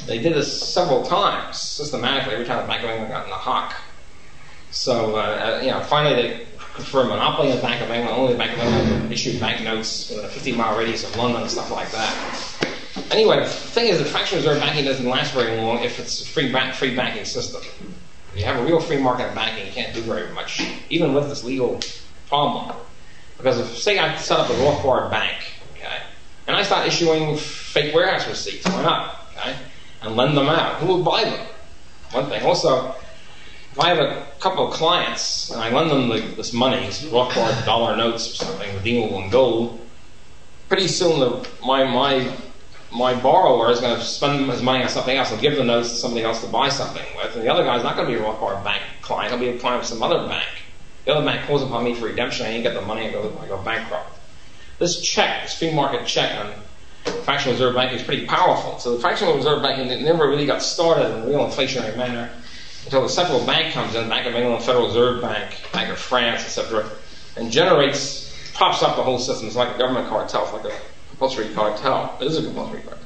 They 0.05 0.19
did 0.19 0.33
this 0.33 0.73
several 0.73 1.05
times, 1.05 1.57
systematically, 1.57 2.33
every 2.33 2.45
time 2.45 2.61
the 2.61 2.67
Bank 2.67 2.83
of 2.83 2.89
England 2.89 3.11
got 3.11 3.23
in 3.23 3.29
the 3.29 3.35
hock. 3.35 3.75
So, 4.71 5.15
uh, 5.15 5.61
you 5.63 5.71
know, 5.71 5.81
finally 5.81 6.15
they 6.15 6.45
for 6.83 7.01
a 7.01 7.05
monopoly 7.05 7.49
in 7.49 7.55
the 7.55 7.61
Bank 7.61 7.81
of 7.81 7.89
England, 7.89 8.17
only 8.17 8.33
the 8.33 8.37
Bank 8.37 8.53
of 8.53 8.59
England 8.59 9.11
issued 9.11 9.39
banknotes 9.39 10.09
within 10.09 10.25
a 10.25 10.29
50 10.29 10.51
mile 10.53 10.77
radius 10.77 11.03
of 11.03 11.15
London 11.17 11.41
and 11.41 11.51
stuff 11.51 11.71
like 11.71 11.91
that. 11.91 12.75
Anyway, 13.11 13.39
the 13.39 13.45
thing 13.45 13.87
is 13.87 13.99
that 13.99 14.07
fractional 14.07 14.43
reserve 14.43 14.61
banking 14.61 14.85
doesn't 14.85 15.07
last 15.07 15.33
very 15.33 15.57
long 15.57 15.83
if 15.83 15.99
it's 15.99 16.21
a 16.21 16.25
free, 16.25 16.51
bank, 16.51 16.73
free 16.73 16.95
banking 16.95 17.25
system. 17.25 17.61
If 18.33 18.39
you 18.39 18.45
have 18.45 18.57
a 18.57 18.63
real 18.63 18.79
free 18.79 18.97
market 18.97 19.33
banking, 19.35 19.65
you 19.65 19.71
can't 19.71 19.93
do 19.93 20.01
very 20.01 20.31
much, 20.33 20.61
even 20.89 21.13
with 21.13 21.29
this 21.29 21.43
legal 21.43 21.79
problem. 22.27 22.75
Because 23.37 23.59
if, 23.59 23.77
say 23.77 23.97
I 23.97 24.15
set 24.17 24.39
up 24.39 24.49
a 24.49 24.53
Rothbard 24.53 25.09
bank, 25.09 25.37
okay, 25.75 26.01
and 26.47 26.55
I 26.55 26.63
start 26.63 26.87
issuing 26.87 27.37
fake 27.37 27.95
warehouse 27.95 28.27
receipts, 28.27 28.65
why 28.65 28.83
not, 28.83 29.27
okay, 29.37 29.55
and 30.01 30.15
lend 30.15 30.37
them 30.37 30.47
out, 30.47 30.75
who 30.75 30.87
will 30.87 31.03
buy 31.03 31.23
them? 31.23 31.47
One 32.11 32.27
thing. 32.27 32.43
Also, 32.43 32.95
I 33.79 33.89
have 33.89 33.99
a 33.99 34.27
couple 34.39 34.67
of 34.67 34.73
clients 34.73 35.51
and 35.51 35.61
I 35.61 35.69
lend 35.69 35.89
them 35.89 36.09
the, 36.09 36.19
this 36.35 36.51
money, 36.51 36.85
these 36.85 37.03
Rothbard 37.03 37.65
dollar 37.65 37.95
notes 37.95 38.29
or 38.29 38.45
something, 38.45 38.75
redeemable 38.75 39.21
in 39.21 39.29
gold, 39.29 39.79
pretty 40.67 40.87
soon 40.87 41.19
the, 41.19 41.47
my 41.65 41.85
my 41.85 42.35
my 42.91 43.19
borrower 43.21 43.71
is 43.71 43.79
going 43.79 43.97
to 43.97 44.03
spend 44.03 44.49
his 44.49 44.61
money 44.61 44.83
on 44.83 44.89
something 44.89 45.15
else 45.15 45.31
and 45.31 45.39
give 45.39 45.55
the 45.55 45.63
notes 45.63 45.91
to 45.91 45.95
somebody 45.95 46.25
else 46.25 46.41
to 46.41 46.47
buy 46.47 46.69
something 46.69 47.05
with, 47.15 47.35
and 47.35 47.43
the 47.43 47.51
other 47.51 47.63
guy's 47.63 47.83
not 47.83 47.95
going 47.95 48.09
to 48.09 48.13
be 48.13 48.19
a 48.19 48.23
Rothbard 48.23 48.63
bank 48.63 48.81
client; 49.01 49.31
he'll 49.31 49.39
be 49.39 49.55
a 49.55 49.59
client 49.59 49.83
of 49.83 49.87
some 49.87 50.03
other 50.03 50.27
bank. 50.27 50.49
The 51.05 51.15
other 51.15 51.25
bank 51.25 51.45
calls 51.47 51.63
upon 51.63 51.85
me 51.85 51.93
for 51.93 52.05
redemption, 52.05 52.47
I 52.47 52.49
ain't 52.49 52.63
get 52.63 52.73
the 52.73 52.81
money, 52.81 53.07
I 53.07 53.11
go 53.11 53.37
I 53.41 53.47
go 53.47 53.61
bankrupt. 53.61 54.17
This 54.79 55.01
check, 55.01 55.43
this 55.43 55.57
free 55.57 55.73
market 55.73 56.05
check 56.05 56.37
on 56.37 56.53
fractional 57.23 57.53
reserve 57.53 57.75
banking 57.75 57.99
is 57.99 58.03
pretty 58.03 58.25
powerful. 58.25 58.77
So 58.79 58.95
the 58.95 58.99
fractional 58.99 59.35
reserve 59.35 59.61
banking 59.61 60.03
never 60.03 60.27
really 60.27 60.45
got 60.45 60.61
started 60.61 61.05
in 61.05 61.23
a 61.23 61.27
real 61.27 61.39
inflationary 61.39 61.95
manner 61.95 62.29
until 62.85 63.01
the 63.01 63.09
central 63.09 63.45
bank 63.45 63.73
comes 63.73 63.95
in, 63.95 64.09
Bank 64.09 64.27
of 64.27 64.35
England, 64.35 64.63
Federal 64.63 64.87
Reserve 64.87 65.21
Bank, 65.21 65.53
Bank 65.73 65.89
of 65.89 65.97
France, 65.97 66.41
etc., 66.41 66.89
and 67.35 67.51
generates, 67.51 68.33
props 68.53 68.81
up 68.81 68.95
the 68.95 69.03
whole 69.03 69.19
system. 69.19 69.47
It's 69.47 69.55
like 69.55 69.75
a 69.75 69.77
government 69.77 70.07
cartel, 70.07 70.43
it's 70.43 70.53
like 70.53 70.73
a 70.73 70.77
compulsory 71.09 71.53
cartel. 71.53 72.17
It 72.21 72.27
is 72.27 72.37
a 72.37 72.43
compulsory 72.43 72.81
cartel. 72.81 73.05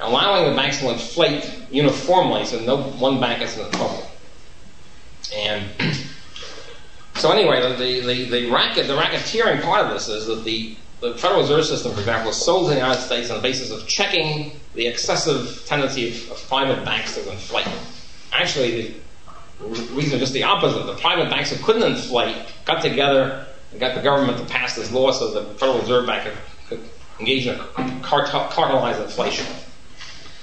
Allowing 0.00 0.50
the 0.50 0.56
banks 0.56 0.80
to 0.80 0.90
inflate 0.90 1.50
uniformly 1.70 2.44
so 2.44 2.58
no 2.60 2.82
one 2.82 3.20
bank 3.20 3.42
is 3.42 3.56
in 3.56 3.70
trouble. 3.70 4.10
And 5.34 5.64
so 7.14 7.30
anyway, 7.30 7.60
the, 7.60 8.00
the, 8.00 8.28
the 8.28 8.50
racket, 8.50 8.88
the 8.88 8.96
racketeering 8.96 9.62
part 9.62 9.86
of 9.86 9.92
this 9.92 10.08
is 10.08 10.26
that 10.26 10.44
the 10.44 10.76
the 11.00 11.14
Federal 11.18 11.42
Reserve 11.42 11.66
System, 11.66 11.92
for 11.92 12.00
example, 12.00 12.28
was 12.28 12.42
sold 12.42 12.68
in 12.68 12.76
the 12.76 12.80
United 12.80 13.02
States 13.02 13.28
on 13.28 13.36
the 13.36 13.42
basis 13.42 13.70
of 13.70 13.86
checking 13.86 14.52
the 14.74 14.86
excessive 14.86 15.62
tendency 15.66 16.08
of, 16.08 16.30
of 16.30 16.48
private 16.48 16.82
banks 16.82 17.14
to 17.14 17.30
inflate. 17.30 17.68
Actually, 18.34 18.94
the 19.60 19.66
reason 19.66 20.14
is 20.14 20.20
just 20.20 20.32
the 20.32 20.42
opposite. 20.42 20.84
The 20.86 20.96
private 20.96 21.30
banks 21.30 21.50
who 21.50 21.64
couldn't 21.64 21.84
inflate 21.84 22.36
got 22.64 22.82
together 22.82 23.46
and 23.70 23.80
got 23.80 23.94
the 23.94 24.02
government 24.02 24.38
to 24.38 24.44
pass 24.44 24.74
this 24.74 24.92
law 24.92 25.12
so 25.12 25.32
the 25.32 25.54
Federal 25.54 25.78
Reserve 25.80 26.06
Bank 26.06 26.24
could, 26.24 26.36
could 26.68 26.88
engage 27.20 27.46
in 27.46 27.58
a 27.58 28.00
cartel, 28.02 28.48
cartelized 28.48 29.02
inflation. 29.02 29.46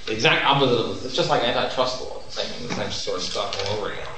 The 0.06 0.12
exact 0.12 0.44
opposite 0.44 0.74
of 0.74 0.94
this. 0.94 1.04
It's 1.04 1.16
just 1.16 1.30
like 1.30 1.42
antitrust 1.42 2.00
laws, 2.00 2.24
the 2.26 2.42
same, 2.42 2.68
the 2.68 2.74
same 2.74 2.90
sort 2.90 3.18
of 3.18 3.22
stuff 3.22 3.68
all 3.68 3.78
over 3.78 3.92
again. 3.92 4.08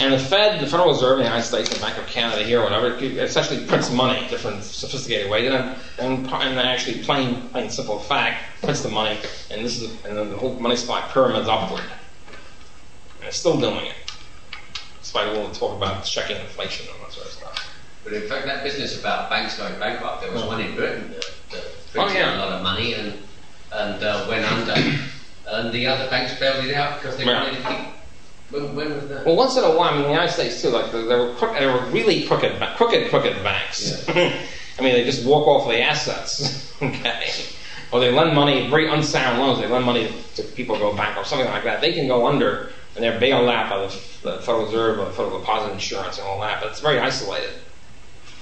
And 0.00 0.14
the 0.14 0.18
Fed, 0.18 0.60
the 0.60 0.66
Federal 0.66 0.88
Reserve 0.88 1.18
in 1.18 1.18
the 1.18 1.24
United 1.24 1.46
States, 1.46 1.68
the 1.68 1.80
Bank 1.80 1.98
of 1.98 2.06
Canada 2.06 2.42
here, 2.42 2.62
whatever, 2.62 2.96
essentially 2.96 3.66
prints 3.66 3.90
money, 3.90 4.26
different 4.28 4.62
sophisticated 4.62 5.30
ways, 5.30 5.50
and 5.50 5.76
and, 5.98 6.26
and 6.26 6.58
actually 6.58 7.02
plain, 7.02 7.48
plain 7.50 7.68
simple 7.68 7.98
fact, 7.98 8.42
prints 8.62 8.80
the 8.80 8.88
money, 8.88 9.18
and 9.50 9.62
this 9.62 9.82
is, 9.82 9.90
and 10.04 10.16
then 10.16 10.30
the 10.30 10.38
whole 10.38 10.54
money 10.54 10.76
supply 10.76 11.02
pyramids 11.12 11.48
upward, 11.48 11.82
and 13.20 13.28
it's 13.28 13.38
still 13.38 13.58
doing 13.58 13.86
it, 13.86 13.94
despite 15.00 15.28
all 15.28 15.46
the 15.46 15.54
talk 15.54 15.76
about 15.76 16.04
checking 16.04 16.36
inflation 16.36 16.86
and 16.92 17.04
that 17.04 17.12
sort 17.12 17.26
of 17.26 17.32
stuff. 17.32 17.74
But 18.04 18.14
in 18.14 18.28
fact, 18.28 18.46
that 18.46 18.64
business 18.64 18.98
about 18.98 19.30
banks 19.30 19.58
going 19.58 19.78
bankrupt, 19.78 20.22
there 20.22 20.32
was 20.32 20.42
one 20.44 20.60
in 20.60 20.74
Britain 20.74 21.10
that, 21.10 21.30
that 21.52 21.64
printed 21.92 22.16
oh, 22.16 22.18
yeah. 22.18 22.36
a 22.36 22.38
lot 22.38 22.52
of 22.52 22.62
money 22.62 22.94
and 22.94 23.14
and 23.72 24.02
uh, 24.02 24.26
went 24.28 24.44
under, 24.44 24.72
and 25.46 25.72
the 25.72 25.86
other 25.86 26.10
banks 26.10 26.38
bailed 26.40 26.64
it 26.64 26.74
out 26.74 27.00
because 27.00 27.16
they 27.16 27.24
yeah. 27.24 27.44
wanted 27.44 27.62
to 27.62 27.68
keep 27.68 27.94
when, 28.50 28.74
when 28.74 28.94
was 28.94 29.08
that? 29.08 29.24
Well, 29.24 29.36
once 29.36 29.56
in 29.56 29.64
a 29.64 29.68
while, 29.70 29.90
I 29.90 29.92
mean, 29.92 30.00
in 30.02 30.08
the 30.08 30.14
United 30.14 30.32
States 30.32 30.60
too, 30.60 30.70
like 30.70 30.90
there 30.90 31.04
were, 31.06 31.34
there 31.58 31.72
were 31.72 31.86
really 31.90 32.24
crooked, 32.26 32.60
crooked, 32.76 33.08
crooked 33.10 33.42
banks. 33.44 34.06
Yeah. 34.08 34.36
I 34.78 34.82
mean, 34.82 34.94
they 34.94 35.04
just 35.04 35.26
walk 35.26 35.46
off 35.46 35.68
the 35.68 35.80
assets, 35.82 36.74
okay? 36.82 37.30
Or 37.92 38.00
they 38.00 38.10
lend 38.10 38.34
money, 38.34 38.68
very 38.70 38.88
unsound 38.88 39.38
loans. 39.38 39.60
They 39.60 39.66
lend 39.66 39.84
money 39.84 40.12
to 40.36 40.42
people 40.42 40.76
who 40.76 40.82
go 40.82 40.96
bankrupt, 40.96 41.28
something 41.28 41.48
like 41.48 41.64
that. 41.64 41.80
They 41.80 41.92
can 41.92 42.08
go 42.08 42.26
under, 42.26 42.72
and 42.94 43.04
they're 43.04 43.18
bailed 43.20 43.48
out 43.48 43.70
by 43.70 43.78
the, 43.78 43.86
the 44.22 44.42
Federal 44.42 44.66
Reserve, 44.66 44.98
the 44.98 45.06
Federal 45.12 45.38
Deposit 45.40 45.72
Insurance, 45.72 46.18
and 46.18 46.26
all 46.26 46.40
that. 46.40 46.60
But 46.60 46.70
it's 46.70 46.80
very 46.80 46.98
isolated. 46.98 47.50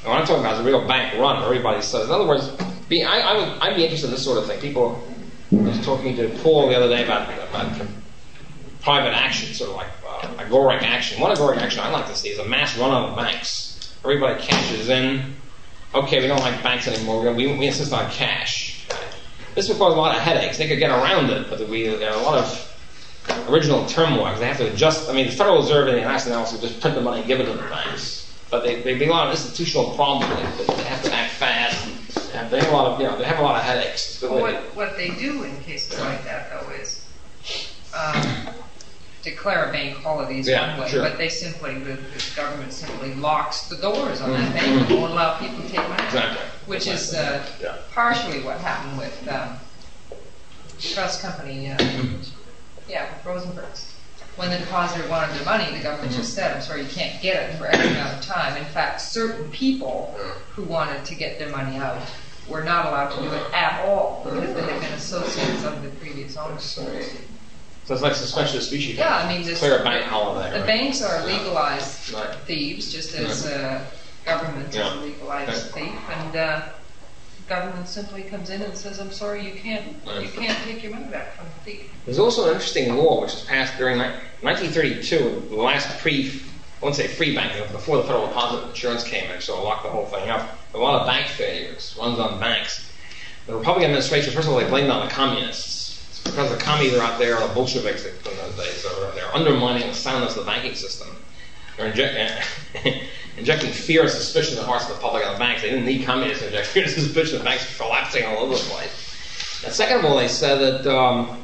And 0.01 0.09
what 0.09 0.21
I'm 0.21 0.27
talking 0.27 0.41
about 0.41 0.55
is 0.55 0.61
a 0.61 0.65
real 0.65 0.87
bank 0.87 1.19
run. 1.19 1.43
Everybody 1.43 1.83
says, 1.83 2.07
in 2.07 2.11
other 2.11 2.27
words, 2.27 2.51
be, 2.89 3.05
I, 3.05 3.19
I 3.19 3.37
would, 3.37 3.59
I'd 3.61 3.77
be 3.77 3.83
interested 3.83 4.07
in 4.07 4.13
this 4.13 4.25
sort 4.25 4.39
of 4.39 4.47
thing. 4.47 4.61
People, 4.61 5.03
I 5.53 5.57
was 5.57 5.85
talking 5.85 6.17
to 6.17 6.29
Paul 6.43 6.69
the 6.69 6.77
other 6.77 6.89
day 6.89 7.05
about, 7.05 7.29
about 7.49 7.89
private 8.81 9.15
action, 9.15 9.53
sort 9.55 9.71
of 9.71 9.77
like 9.77 9.89
uh, 10.07 10.45
agoric 10.45 10.83
action. 10.83 11.21
One 11.21 11.35
agoric 11.35 11.59
action 11.59 11.81
I'd 11.81 11.93
like 11.93 12.07
to 12.07 12.15
see 12.15 12.29
is 12.29 12.39
a 12.39 12.49
mass 12.49 12.77
run 12.79 12.91
on 12.91 13.17
banks. 13.17 13.95
Everybody 14.05 14.41
cashes 14.41 14.89
in. 14.89 15.35
Okay, 15.95 16.21
we 16.21 16.29
don't 16.29 16.41
like 16.41 16.63
banks 16.63 16.87
anymore. 16.87 17.21
We, 17.33 17.47
we, 17.59 17.67
insist 17.67 17.93
on 17.93 18.11
cash. 18.11 18.87
This 19.55 19.69
would 19.69 19.79
cause 19.79 19.95
a 19.95 19.97
lot 19.97 20.15
of 20.15 20.23
headaches. 20.23 20.59
They 20.59 20.69
could 20.69 20.79
get 20.79 20.91
around 20.91 21.31
it, 21.31 21.49
but 21.51 21.59
there 21.59 22.13
are 22.13 22.19
a 22.19 22.23
lot 22.23 22.39
of 22.39 22.78
original 23.49 23.87
turmoil. 23.87 24.25
Because 24.25 24.41
they 24.41 24.47
have 24.47 24.59
to 24.59 24.73
adjust. 24.73 25.09
I 25.09 25.13
mean, 25.13 25.27
the 25.27 25.33
Federal 25.33 25.57
Reserve 25.59 25.89
and 25.89 25.97
the 25.97 26.03
National 26.03 26.35
Analysis 26.35 26.61
just 26.61 26.81
print 26.81 26.97
the 26.97 27.03
money 27.03 27.21
and 27.21 27.27
give 27.27 27.41
it 27.41 27.47
to 27.47 27.53
the 27.53 27.63
banks. 27.69 28.33
But 28.51 28.65
they, 28.65 28.83
they 28.83 28.99
be 28.99 29.07
a 29.07 29.11
lot 29.11 29.29
of 29.29 29.35
institutional 29.35 29.95
problems. 29.95 30.29
They, 30.35 30.75
they 30.75 30.85
have 30.85 31.03
to 31.03 31.13
act 31.13 31.33
fast. 31.35 32.35
And 32.35 32.51
they 32.51 32.61
have 32.61 32.69
a 32.69 32.77
lot 32.77 32.87
of, 32.93 33.01
you 33.01 33.07
know, 33.07 33.17
they 33.19 33.25
have 33.25 33.39
a 33.39 33.43
lot 33.43 33.57
of 33.57 33.63
headaches. 33.63 34.23
Well, 34.23 34.41
what, 34.41 34.55
what 34.75 34.97
they 34.97 35.11
do 35.11 35.43
in 35.43 35.61
cases 35.63 35.99
like 36.01 36.25
that, 36.25 36.51
though, 36.51 36.71
is 36.73 37.07
um, 37.95 38.55
declare 39.23 39.69
a 39.69 39.73
bank 39.73 39.97
holidays 39.97 40.49
yeah, 40.49 40.73
one 40.73 40.81
way, 40.81 40.91
sure. 40.91 41.03
but 41.03 41.19
they 41.19 41.29
simply, 41.29 41.79
the, 41.79 41.95
the, 41.95 42.33
government 42.37 42.73
simply 42.73 43.15
locks 43.15 43.69
the 43.69 43.77
doors 43.77 44.21
on 44.21 44.31
mm-hmm. 44.31 44.43
that 44.43 44.55
bank 44.55 44.91
and 44.91 45.01
won't 45.01 45.13
allow 45.13 45.39
people 45.39 45.61
to 45.63 45.69
take 45.69 45.89
money. 45.89 46.05
Exactly. 46.05 46.47
Which 46.67 46.87
exactly. 46.87 46.99
is 46.99 47.15
uh, 47.15 47.77
yeah. 47.77 47.77
partially 47.93 48.43
what 48.43 48.59
happened 48.59 48.99
with 48.99 49.29
um, 49.29 49.57
trust 50.79 51.23
company, 51.23 51.71
uh, 51.71 51.77
mm-hmm. 51.77 52.38
Yeah, 52.89 53.13
with 53.13 53.25
Rosenbergs. 53.25 53.93
When 54.37 54.51
the 54.51 54.59
depositor 54.59 55.09
wanted 55.09 55.35
their 55.35 55.45
money, 55.45 55.77
the 55.77 55.83
government 55.83 56.13
just 56.13 56.35
said, 56.35 56.55
I'm 56.55 56.63
sorry, 56.63 56.83
you 56.83 56.89
can't 56.89 57.21
get 57.21 57.51
it 57.51 57.57
for 57.57 57.67
X 57.67 57.79
amount 57.79 58.19
of 58.19 58.25
time. 58.25 58.57
In 58.57 58.65
fact, 58.67 59.01
certain 59.01 59.51
people 59.51 60.17
who 60.53 60.63
wanted 60.63 61.05
to 61.05 61.15
get 61.17 61.41
their 61.41 61.51
money 61.51 61.77
out 61.77 62.01
were 62.49 62.63
not 62.63 62.87
allowed 62.87 63.11
to 63.17 63.21
do 63.21 63.35
it 63.35 63.53
at 63.53 63.85
all 63.85 64.23
because 64.25 64.55
they 64.55 64.63
had 64.63 64.81
been 64.81 64.93
associates 64.93 65.65
of 65.65 65.83
the 65.83 65.91
previous 66.01 66.37
owners. 66.37 66.63
So 66.63 67.95
it's 67.95 68.03
like 68.03 68.15
suspension 68.15 68.59
of 68.59 68.63
species. 68.63 68.97
Yeah, 68.97 69.17
I 69.17 69.33
mean, 69.33 69.47
this, 69.47 69.59
clear 69.61 69.81
a 69.81 69.83
bank 69.83 70.05
holiday. 70.05 70.51
The 70.53 70.59
right? 70.59 70.67
banks 70.67 71.03
are 71.03 71.25
legalized 71.25 72.13
right. 72.13 72.35
thieves, 72.47 72.93
just 72.93 73.15
as 73.15 73.47
uh, 73.47 73.85
government 74.25 74.75
yeah. 74.75 74.89
is 74.89 74.93
a 74.93 75.01
legalized 75.01 75.71
thief, 75.73 75.99
and 76.11 76.37
uh, 76.37 76.69
government 77.49 77.89
simply 77.89 78.23
comes 78.23 78.51
in 78.51 78.63
and 78.63 78.77
says, 78.77 78.99
"I'm 78.99 79.13
sorry, 79.13 79.45
you 79.45 79.55
can't, 79.55 79.97
you 80.21 80.29
can't 80.29 80.59
take 80.65 80.83
your 80.83 80.93
money 80.93 81.07
back 81.07 81.35
from 81.37 81.47
the 81.47 81.71
thief." 81.71 81.91
There's 82.05 82.19
also 82.19 82.49
an 82.49 82.55
interesting 82.55 82.95
law 82.95 83.23
which 83.23 83.33
was 83.33 83.45
passed 83.45 83.77
during 83.79 83.99
1932, 83.99 85.49
the 85.51 85.57
last 85.57 85.99
pre. 85.99 86.41
I 86.81 86.85
won't 86.85 86.95
say 86.95 87.09
free 87.09 87.35
banking, 87.35 87.71
before 87.73 87.97
the 87.97 88.05
Federal 88.05 88.29
Deposit 88.29 88.69
Insurance 88.69 89.03
came 89.03 89.29
in, 89.33 89.41
so 89.41 89.61
locked 89.65 89.83
the 89.83 89.91
whole 89.91 90.07
thing 90.07 90.31
up. 90.31 90.59
A 90.75 90.79
lot 90.79 91.01
of 91.01 91.07
bank 91.09 91.27
failures 91.27 91.97
runs 91.99 92.21
on 92.21 92.39
banks. 92.39 92.89
The 93.47 93.55
Republican 93.55 93.91
administration, 93.91 94.33
first 94.33 94.47
of 94.47 94.55
all, 94.55 94.61
they 94.61 94.69
blamed 94.69 94.91
on 94.91 95.07
the 95.07 95.13
communists 95.13 96.23
because 96.23 96.51
the 96.51 96.57
commies 96.57 96.95
are 96.95 97.03
out 97.03 97.19
there, 97.19 97.37
or 97.37 97.49
the 97.49 97.55
Bolsheviks 97.55 98.05
in 98.05 98.13
those 98.23 98.57
days, 98.57 98.87
they're 99.15 99.35
undermining 99.35 99.89
the 99.89 99.95
soundness 99.95 100.37
of 100.37 100.45
the 100.45 100.51
banking 100.51 100.75
system. 100.75 101.09
They're 101.77 101.93
injecting 103.39 103.71
fear 103.71 104.03
and 104.03 104.11
suspicion 104.11 104.55
in 104.55 104.61
the 104.61 104.67
hearts 104.67 104.89
of 104.89 104.97
the 104.97 105.01
public 105.01 105.25
and 105.25 105.35
the 105.35 105.39
banks. 105.39 105.63
They 105.63 105.71
didn't 105.71 105.87
need 105.87 106.05
communists 106.05 106.43
to 106.43 106.49
inject 106.49 106.67
fear 106.69 106.85
and 106.85 106.93
suspicion. 106.93 107.39
The 107.39 107.45
banks 107.45 107.73
are 107.73 107.85
collapsing 107.85 108.25
all 108.25 108.39
over 108.39 108.55
the 108.55 108.61
place. 108.61 109.63
And 109.65 109.73
second 109.73 109.99
of 109.99 110.05
all, 110.05 110.17
they 110.17 110.29
said 110.29 110.59
that 110.59 110.87
um, 110.95 111.43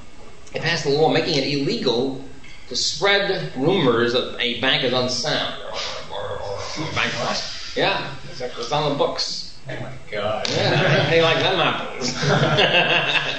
they 0.53 0.61
passed 0.61 0.87
a 0.87 0.91
law 0.91 1.09
making 1.09 1.35
it 1.35 1.47
illegal 1.47 2.25
to 2.69 2.77
spread 2.77 3.53
rumors 3.57 4.13
that 4.13 4.37
a 4.41 4.61
bank 4.61 4.85
is 4.85 4.93
unsound 4.93 5.63
or, 5.63 6.17
or, 6.17 6.31
or, 6.39 6.59
or 6.59 6.93
bank 6.95 7.13
Yeah, 7.77 8.11
it's 8.31 8.73
on 8.73 8.93
the 8.93 8.99
books. 8.99 9.57
Oh 9.69 9.81
my 9.81 9.93
God. 10.11 10.49
Yeah, 10.51 11.11
they 11.11 11.23
like 11.23 11.39
them 11.39 11.61
apples. 11.61 12.15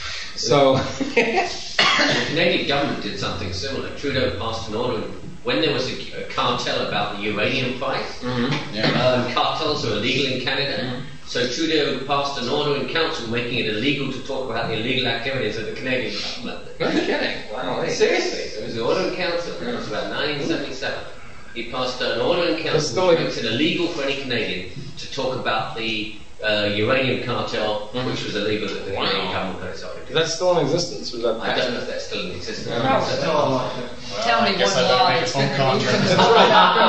So 0.41 0.78
the 1.15 2.26
Canadian 2.30 2.67
government 2.67 3.04
did 3.04 3.20
something 3.20 3.54
similar. 3.54 3.96
Trudeau 3.96 4.39
passed 4.39 4.70
an 4.70 4.76
order 4.76 5.04
when 5.44 5.62
there 5.62 5.74
was 5.74 5.90
a, 5.90 6.26
a 6.26 6.30
cartel 6.30 6.88
about 6.88 7.18
the 7.18 7.24
uranium 7.24 7.80
price. 7.80 8.20
Mm-hmm. 8.20 8.76
Yeah. 8.76 8.92
Uh, 8.96 9.34
cartels 9.34 9.86
are 9.86 9.94
illegal 9.94 10.34
in 10.34 10.42
Canada. 10.42 10.84
Mm-hmm. 10.84 11.06
So 11.26 11.48
Trudeau 11.48 12.06
passed 12.06 12.40
an 12.42 12.50
order 12.50 12.76
in 12.76 12.90
council 12.90 13.30
making 13.30 13.60
it 13.60 13.68
illegal 13.68 14.12
to 14.12 14.22
talk 14.24 14.50
about 14.50 14.68
the 14.68 14.74
illegal 14.74 15.08
activities 15.08 15.58
of 15.58 15.66
the 15.66 15.74
Canadian 15.74 16.14
government. 16.22 16.68
You're 16.80 16.92
kidding? 16.92 17.54
Wow. 17.54 17.88
Seriously, 17.88 18.58
there 18.58 18.66
was 18.66 18.76
an 18.76 18.82
order 18.82 19.08
in 19.08 19.16
council. 19.16 19.54
It 19.62 19.76
was 19.76 19.88
about 19.88 20.12
1977. 20.12 21.00
He 21.54 21.72
passed 21.72 22.02
an 22.02 22.22
order 22.22 22.50
in 22.50 22.62
council 22.64 23.08
which 23.08 23.20
makes 23.20 23.38
it 23.38 23.46
illegal 23.46 23.88
for 23.88 24.04
any 24.04 24.22
Canadian 24.22 24.72
to 24.98 25.12
talk 25.12 25.38
about 25.38 25.76
the 25.76 26.16
uh, 26.44 26.72
uranium 26.74 27.24
cartel, 27.24 27.90
mm-hmm. 27.94 28.10
which 28.10 28.24
was 28.24 28.36
illegal 28.36 28.70
at 28.70 28.86
the 28.86 28.94
wow. 28.94 29.06
Canadian 29.06 29.32
government. 29.32 29.78
Sorry. 29.78 30.02
Is 30.04 30.14
that 30.14 30.28
still 30.28 30.58
in 30.58 30.66
existence? 30.66 31.12
Was 31.14 31.22
that 31.22 31.40
I 31.40 31.56
don't 31.56 31.74
know 31.74 31.80
if 31.80 31.88
that's 31.88 32.08
still 32.08 32.22
in 32.22 32.36
existence. 32.36 32.68
Yeah. 32.68 32.84
Well, 32.84 33.92
Tell 34.24 34.44
me 34.44 34.52
one 34.52 34.60
law 34.60 35.08
that's 35.08 35.34
been 35.34 35.50
removed 35.58 35.86
from 35.86 36.02
the 36.02 36.16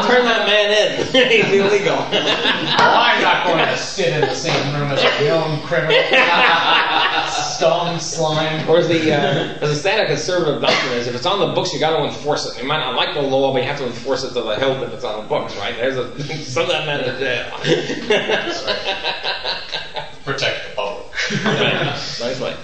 Turn 0.08 0.24
that 0.26 0.44
man 0.44 0.72
in. 0.74 1.06
He's 1.30 1.54
illegal. 1.54 1.94
well, 1.94 2.96
I'm 2.98 3.22
not 3.22 3.46
going 3.46 3.64
to 3.64 3.76
sit 3.76 4.12
in 4.12 4.22
the 4.22 4.34
same 4.34 4.74
room 4.74 4.90
as 4.90 5.02
a 5.02 5.24
known 5.24 5.60
criminal. 5.62 6.02
Stone, 7.30 8.00
slime. 8.00 8.68
Or 8.68 8.78
as 8.78 8.88
the 8.88 9.12
uh, 9.12 9.62
as 9.62 9.70
a 9.70 9.76
standard 9.76 10.08
conservative 10.08 10.60
doctrine 10.60 10.94
is, 10.94 11.06
if 11.06 11.14
it's 11.14 11.26
on 11.26 11.38
the 11.38 11.54
books, 11.54 11.72
you 11.72 11.78
got 11.78 11.96
to 11.96 12.04
enforce 12.04 12.44
it. 12.50 12.60
You 12.60 12.66
might 12.66 12.80
not 12.80 12.96
like 12.96 13.14
the 13.14 13.22
law, 13.22 13.52
but 13.52 13.62
you 13.62 13.68
have 13.68 13.78
to 13.78 13.86
enforce 13.86 14.24
it 14.24 14.28
to 14.34 14.42
the 14.42 14.56
hilt 14.56 14.82
if 14.82 14.92
it's 14.92 15.04
on 15.04 15.22
the 15.22 15.28
books, 15.28 15.56
right? 15.56 15.76
There's 15.76 15.96
a 15.96 16.10
some 16.44 16.64
of 16.64 16.70
that 16.70 16.86
man 16.86 17.04
in 17.04 17.18
jail. 17.20 17.46
Protect 21.38 22.20
nice 22.20 22.40
way. 22.40 22.56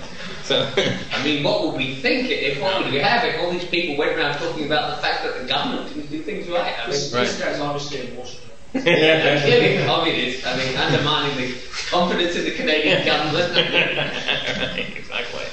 So, 0.48 0.66
I 1.12 1.24
mean, 1.24 1.44
what 1.44 1.62
would 1.62 1.76
we 1.76 1.96
think 1.96 2.30
if 2.30 2.60
what 2.60 2.82
would 2.82 2.92
we 2.92 2.98
have 2.98 3.24
if 3.24 3.38
all 3.40 3.50
these 3.50 3.64
people 3.64 3.96
went 3.98 4.16
around 4.16 4.38
talking 4.38 4.64
about 4.64 4.96
the 4.96 5.02
fact 5.02 5.22
that 5.24 5.40
the 5.40 5.46
government 5.46 5.92
didn't 5.92 6.10
do 6.10 6.22
things 6.22 6.48
right? 6.48 6.74
I 6.78 6.82
mean, 6.82 6.90
this, 6.90 7.12
right. 7.12 7.26
this 7.26 7.38
guy's 7.38 7.60
obviously 7.60 8.08
a 8.08 8.14
bullshit. 8.14 8.40
yeah, 8.74 9.40
clearly 9.40 9.84
communist. 9.86 10.46
I 10.46 10.56
mean, 10.56 10.76
undermining 10.76 11.36
the 11.36 11.58
confidence 11.90 12.36
in 12.36 12.44
the 12.44 12.50
Canadian 12.50 13.04
government. 13.04 13.56
exactly. 14.96 15.44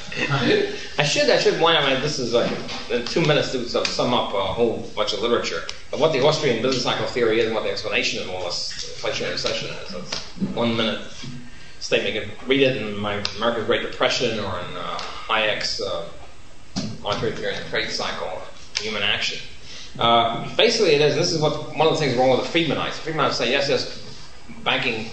I 0.97 1.03
should 1.03 1.29
I 1.29 1.39
should 1.39 1.59
wind 1.61 1.77
up. 1.77 2.01
This 2.01 2.19
is 2.19 2.33
like 2.33 2.51
in 2.89 3.05
two 3.05 3.21
minutes 3.21 3.51
to 3.51 3.85
sum 3.85 4.13
up 4.13 4.33
a 4.33 4.41
whole 4.41 4.79
bunch 4.95 5.13
of 5.13 5.21
literature 5.21 5.63
of 5.93 5.99
what 5.99 6.11
the 6.11 6.25
Austrian 6.25 6.61
business 6.61 6.83
cycle 6.83 7.05
theory 7.07 7.39
is 7.39 7.45
and 7.47 7.55
what 7.55 7.63
the 7.63 7.71
explanation 7.71 8.21
of 8.21 8.29
all 8.29 8.43
this 8.45 8.73
inflationary 8.97 9.31
recession 9.31 9.69
is. 9.69 9.89
So 9.89 9.99
it's 9.99 10.19
one 10.53 10.75
minute 10.75 11.01
statement. 11.85 12.15
You 12.15 12.21
can 12.21 12.47
read 12.47 12.61
it 12.63 12.77
in 12.77 12.97
my 12.97 13.21
America's 13.37 13.65
Great 13.65 13.83
Depression 13.83 14.39
or 14.39 14.59
in 14.59 14.75
uh, 14.75 14.97
Hayek's 15.27 15.79
uh, 15.79 16.07
Monetary 17.03 17.33
Theory 17.33 17.53
and 17.53 17.63
the 17.63 17.69
Trade 17.69 17.89
Cycle, 17.89 18.41
Human 18.79 19.03
Action. 19.03 19.39
Uh, 19.99 20.53
basically, 20.55 20.95
it 20.95 21.01
is. 21.01 21.15
This 21.15 21.31
is 21.31 21.39
what 21.39 21.77
one 21.77 21.87
of 21.87 21.93
the 21.93 21.99
things 21.99 22.17
wrong 22.17 22.31
with 22.31 22.41
the 22.41 22.47
Friedmanites. 22.47 22.95
The 22.95 23.11
Friedmanites 23.11 23.33
say 23.33 23.51
yes, 23.51 23.69
yes, 23.69 24.01
banking, 24.63 25.09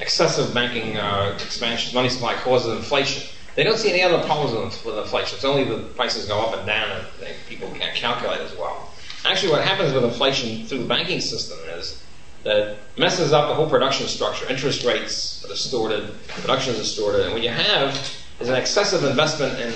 excessive 0.00 0.54
banking 0.54 0.96
uh, 0.96 1.38
expansion, 1.40 1.94
money 1.94 2.08
supply 2.08 2.34
causes 2.36 2.76
inflation. 2.76 3.28
They 3.54 3.64
don't 3.64 3.76
see 3.76 3.90
any 3.90 4.02
other 4.02 4.24
problems 4.24 4.82
with 4.84 4.96
inflation. 4.98 5.36
It's 5.36 5.44
only 5.44 5.64
the 5.64 5.82
prices 5.94 6.26
go 6.26 6.40
up 6.40 6.56
and 6.56 6.66
down, 6.66 6.90
and 7.22 7.36
people 7.48 7.68
can't 7.72 7.94
calculate 7.94 8.40
as 8.40 8.56
well. 8.56 8.92
Actually, 9.26 9.52
what 9.52 9.62
happens 9.62 9.92
with 9.92 10.04
inflation 10.04 10.64
through 10.64 10.78
the 10.78 10.88
banking 10.88 11.20
system 11.20 11.58
is 11.70 12.02
that 12.44 12.76
messes 12.96 13.32
up 13.32 13.48
the 13.48 13.54
whole 13.54 13.68
production 13.68 14.06
structure. 14.06 14.48
Interest 14.48 14.84
rates 14.84 15.44
are 15.44 15.48
distorted, 15.48 16.14
production 16.28 16.74
is 16.74 16.80
distorted, 16.80 17.22
and 17.22 17.32
what 17.32 17.42
you 17.42 17.50
have 17.50 17.94
is 18.40 18.48
an 18.48 18.54
excessive 18.54 19.04
investment 19.04 19.58
in 19.58 19.72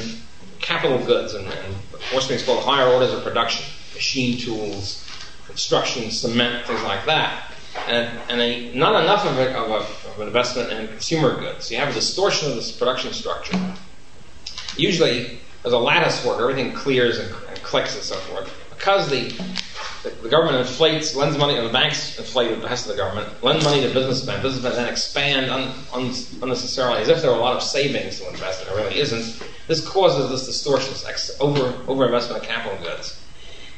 capital 0.60 0.98
goods 1.04 1.34
and, 1.34 1.46
and 1.46 1.74
what's 2.12 2.28
being 2.28 2.40
called 2.44 2.64
higher 2.64 2.88
orders 2.88 3.12
of 3.12 3.22
production, 3.22 3.66
machine 3.94 4.38
tools, 4.38 5.06
construction, 5.46 6.10
cement, 6.10 6.66
things 6.66 6.82
like 6.82 7.04
that. 7.06 7.52
And, 7.88 8.18
and 8.28 8.40
a, 8.40 8.74
not 8.74 9.02
enough 9.02 9.26
of, 9.26 9.38
it, 9.38 9.54
of, 9.56 9.70
a, 9.70 10.08
of 10.10 10.20
an 10.20 10.26
investment 10.26 10.70
in 10.70 10.86
consumer 10.88 11.38
goods. 11.38 11.70
You 11.70 11.78
have 11.78 11.88
a 11.88 11.94
distortion 11.94 12.50
of 12.50 12.56
this 12.56 12.70
production 12.70 13.12
structure. 13.12 13.58
Usually, 14.76 15.38
as 15.64 15.72
a 15.72 15.78
lattice 15.78 16.24
work, 16.24 16.40
everything 16.40 16.72
clears 16.74 17.18
and, 17.18 17.34
and 17.48 17.62
clicks 17.62 17.94
and 17.94 18.04
so 18.04 18.14
forth. 18.16 18.52
Because 18.70 19.08
the 19.08 19.34
the, 20.02 20.28
government 20.28 20.56
inflates, 20.56 21.14
lends 21.14 21.38
money, 21.38 21.56
and 21.56 21.66
the 21.66 21.72
banks 21.72 22.18
inflate 22.18 22.50
at 22.50 22.56
the 22.56 22.62
behest 22.62 22.86
of 22.86 22.96
the 22.96 23.02
government, 23.02 23.28
lend 23.42 23.62
money 23.62 23.80
to 23.82 23.92
businessmen. 23.92 24.42
Businessmen 24.42 24.72
then 24.72 24.88
expand 24.88 25.50
un, 25.50 25.72
un, 25.92 26.12
unnecessarily 26.42 27.02
as 27.02 27.08
if 27.08 27.22
there 27.22 27.30
were 27.30 27.36
a 27.36 27.40
lot 27.40 27.56
of 27.56 27.62
savings 27.62 28.18
to 28.18 28.28
invest, 28.28 28.60
and 28.60 28.70
there 28.70 28.84
really 28.84 28.98
isn't. 28.98 29.42
This 29.68 29.86
causes 29.86 30.28
this 30.30 30.46
distortion, 30.46 30.92
this 30.92 31.36
over 31.40 31.72
overinvestment 31.86 32.36
of 32.36 32.42
capital 32.42 32.78
goods. 32.84 33.20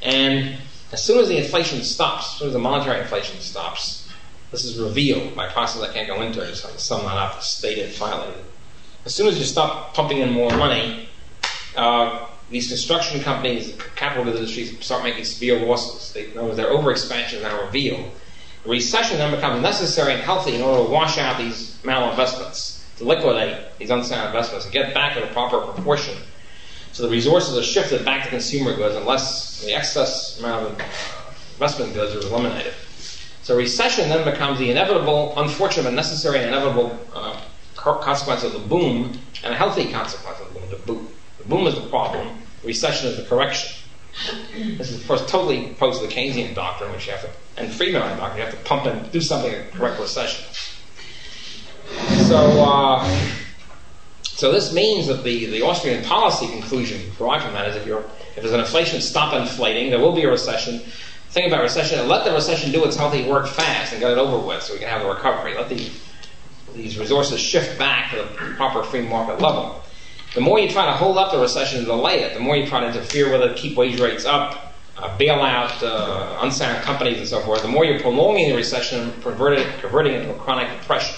And 0.03 0.57
as 0.93 1.03
soon 1.03 1.19
as 1.19 1.29
the 1.29 1.37
inflation 1.37 1.83
stops, 1.83 2.33
as 2.33 2.39
soon 2.39 2.49
as 2.49 2.55
the 2.55 2.59
monetary 2.59 3.01
inflation 3.01 3.41
stops, 3.41 4.09
this 4.51 4.65
is 4.65 4.79
revealed 4.79 5.35
by 5.35 5.49
process 5.49 5.83
I 5.83 5.93
can't 5.93 6.07
go 6.07 6.23
into. 6.23 6.43
I 6.43 6.47
just 6.47 6.63
have 6.63 6.73
to 6.73 6.79
sum 6.79 7.05
that 7.05 7.17
up, 7.17 7.43
state 7.43 7.79
it, 7.79 7.93
file 7.93 8.29
it. 8.29 8.37
As 9.05 9.15
soon 9.15 9.27
as 9.27 9.39
you 9.39 9.45
stop 9.45 9.93
pumping 9.93 10.19
in 10.19 10.31
more 10.31 10.51
money, 10.57 11.09
uh, 11.77 12.29
these 12.51 12.69
construction 12.69 13.21
companies, 13.21 13.77
capital 13.97 14.29
industries, 14.29 14.79
start 14.85 15.03
making 15.03 15.25
severe 15.25 15.65
losses. 15.65 16.13
They, 16.13 16.31
in 16.31 16.39
other 16.39 16.45
words, 16.45 16.57
their 16.57 16.69
overexpansion 16.69 17.35
is 17.35 17.43
now 17.43 17.65
revealed. 17.65 18.11
The 18.65 18.71
recession 18.71 19.19
then 19.19 19.35
becomes 19.35 19.63
necessary 19.63 20.15
and 20.15 20.23
healthy 20.23 20.55
in 20.55 20.63
order 20.63 20.85
to 20.85 20.91
wash 20.91 21.19
out 21.19 21.39
these 21.39 21.79
malinvestments, 21.83 22.83
to 22.99 23.05
liquidate 23.05 23.79
these 23.79 23.91
unsound 23.91 24.27
investments, 24.27 24.65
and 24.65 24.73
get 24.73 24.95
back 24.95 25.17
in 25.17 25.23
a 25.23 25.27
proper 25.29 25.61
proportion. 25.61 26.17
So 26.93 27.03
the 27.03 27.11
resources 27.11 27.59
are 27.59 27.63
shifted 27.63 28.05
back 28.05 28.25
to 28.25 28.31
consumer 28.31 28.75
goods 28.75 28.95
unless 28.95 29.63
the 29.65 29.75
excess 29.75 30.39
amount 30.39 30.67
of 30.67 30.81
investment 31.55 31.93
goods 31.93 32.15
are 32.15 32.29
eliminated. 32.29 32.73
So 33.43 33.57
recession 33.57 34.09
then 34.09 34.25
becomes 34.25 34.59
the 34.59 34.71
inevitable, 34.71 35.35
unfortunate, 35.37 35.83
but 35.83 35.95
necessary 35.95 36.39
and 36.39 36.49
inevitable 36.49 36.99
uh, 37.13 37.39
consequence 37.75 38.45
of 38.45 38.55
the 38.55 38.61
boom, 38.61 39.19
and 39.43 39.53
a 39.53 39.57
healthy 39.57 39.91
consequence 39.91 40.41
of 40.41 40.55
the 40.55 40.61
boom. 40.61 40.71
The 40.71 40.77
boom, 40.77 41.09
the 41.45 41.49
boom 41.49 41.67
is 41.67 41.75
the 41.75 41.89
problem, 41.89 42.37
recession 42.65 43.09
is 43.09 43.17
the 43.17 43.25
correction. 43.25 43.71
This 44.79 44.91
is, 44.91 45.05
course, 45.07 45.29
totally 45.29 45.73
opposed 45.73 46.01
to 46.01 46.07
the 46.07 46.13
Keynesian 46.13 46.55
doctrine, 46.55 46.93
which 46.93 47.07
you 47.07 47.13
have 47.13 47.23
to, 47.23 47.31
and 47.57 47.73
Friedman 47.73 48.01
doctrine, 48.17 48.39
you 48.39 48.45
have 48.45 48.55
to 48.55 48.61
pump 48.65 48.87
and 48.87 49.11
do 49.11 49.21
something 49.21 49.51
to 49.51 49.63
correct 49.73 50.01
recession. 50.01 50.45
So, 52.27 52.37
uh, 52.63 53.31
so 54.23 54.53
this 54.53 54.73
means 54.73 55.07
that 55.09 55.25
the, 55.25 55.47
the 55.47 55.63
Austrian 55.63 56.05
policy 56.05 56.47
conclusion 56.49 57.01
derived 57.19 57.45
from 57.45 57.55
that 57.55 57.69
is 57.69 57.77
if 57.77 57.87
you're 57.87 58.05
if 58.37 58.43
there's 58.43 58.53
an 58.53 58.61
inflation, 58.61 59.01
stop 59.01 59.33
inflating. 59.33 59.91
There 59.91 60.01
will 60.01 60.15
be 60.15 60.25
a 60.25 60.31
recession. 60.31 60.81
Think 61.31 61.47
about 61.49 61.63
recession, 61.63 62.01
and 62.01 62.09
let 62.09 62.25
the 62.25 62.33
recession 62.33 62.73
do 62.73 62.85
its 62.85 62.97
healthy 62.97 63.29
work 63.29 63.47
fast 63.47 63.93
and 63.93 64.01
get 64.01 64.11
it 64.11 64.19
over 64.19 64.45
with, 64.45 64.63
so 64.63 64.73
we 64.73 64.81
can 64.81 64.89
have 64.89 65.03
the 65.03 65.09
recovery. 65.09 65.55
Let 65.55 65.69
the, 65.69 65.89
these 66.75 66.99
resources 66.99 67.41
shift 67.41 67.79
back 67.79 68.11
to 68.11 68.17
the 68.19 68.25
proper 68.57 68.83
free 68.83 69.03
market 69.03 69.41
level. 69.41 69.84
The 70.35 70.41
more 70.41 70.59
you 70.59 70.69
try 70.69 70.87
to 70.87 70.93
hold 70.93 71.17
up 71.17 71.31
the 71.31 71.39
recession 71.39 71.79
and 71.79 71.87
delay 71.87 72.23
it, 72.23 72.35
the 72.35 72.41
more 72.41 72.57
you 72.57 72.67
try 72.67 72.81
to 72.81 72.89
interfere 72.89 73.31
with 73.31 73.43
it, 73.43 73.57
keep 73.57 73.77
wage 73.77 74.01
rates 74.01 74.25
up, 74.25 74.75
uh, 74.99 75.17
bail 75.17 75.41
out 75.41 75.81
uh, 75.81 76.39
unsound 76.43 76.83
companies 76.83 77.19
and 77.19 77.29
so 77.29 77.41
forth, 77.41 77.63
the 77.63 77.69
more 77.69 77.85
you're 77.85 78.01
prolonging 78.01 78.49
the 78.49 78.57
recession 78.57 79.01
and 79.01 79.23
converting 79.23 79.63
it 79.63 80.23
into 80.23 80.35
a 80.35 80.39
chronic 80.39 80.69
depression. 80.81 81.17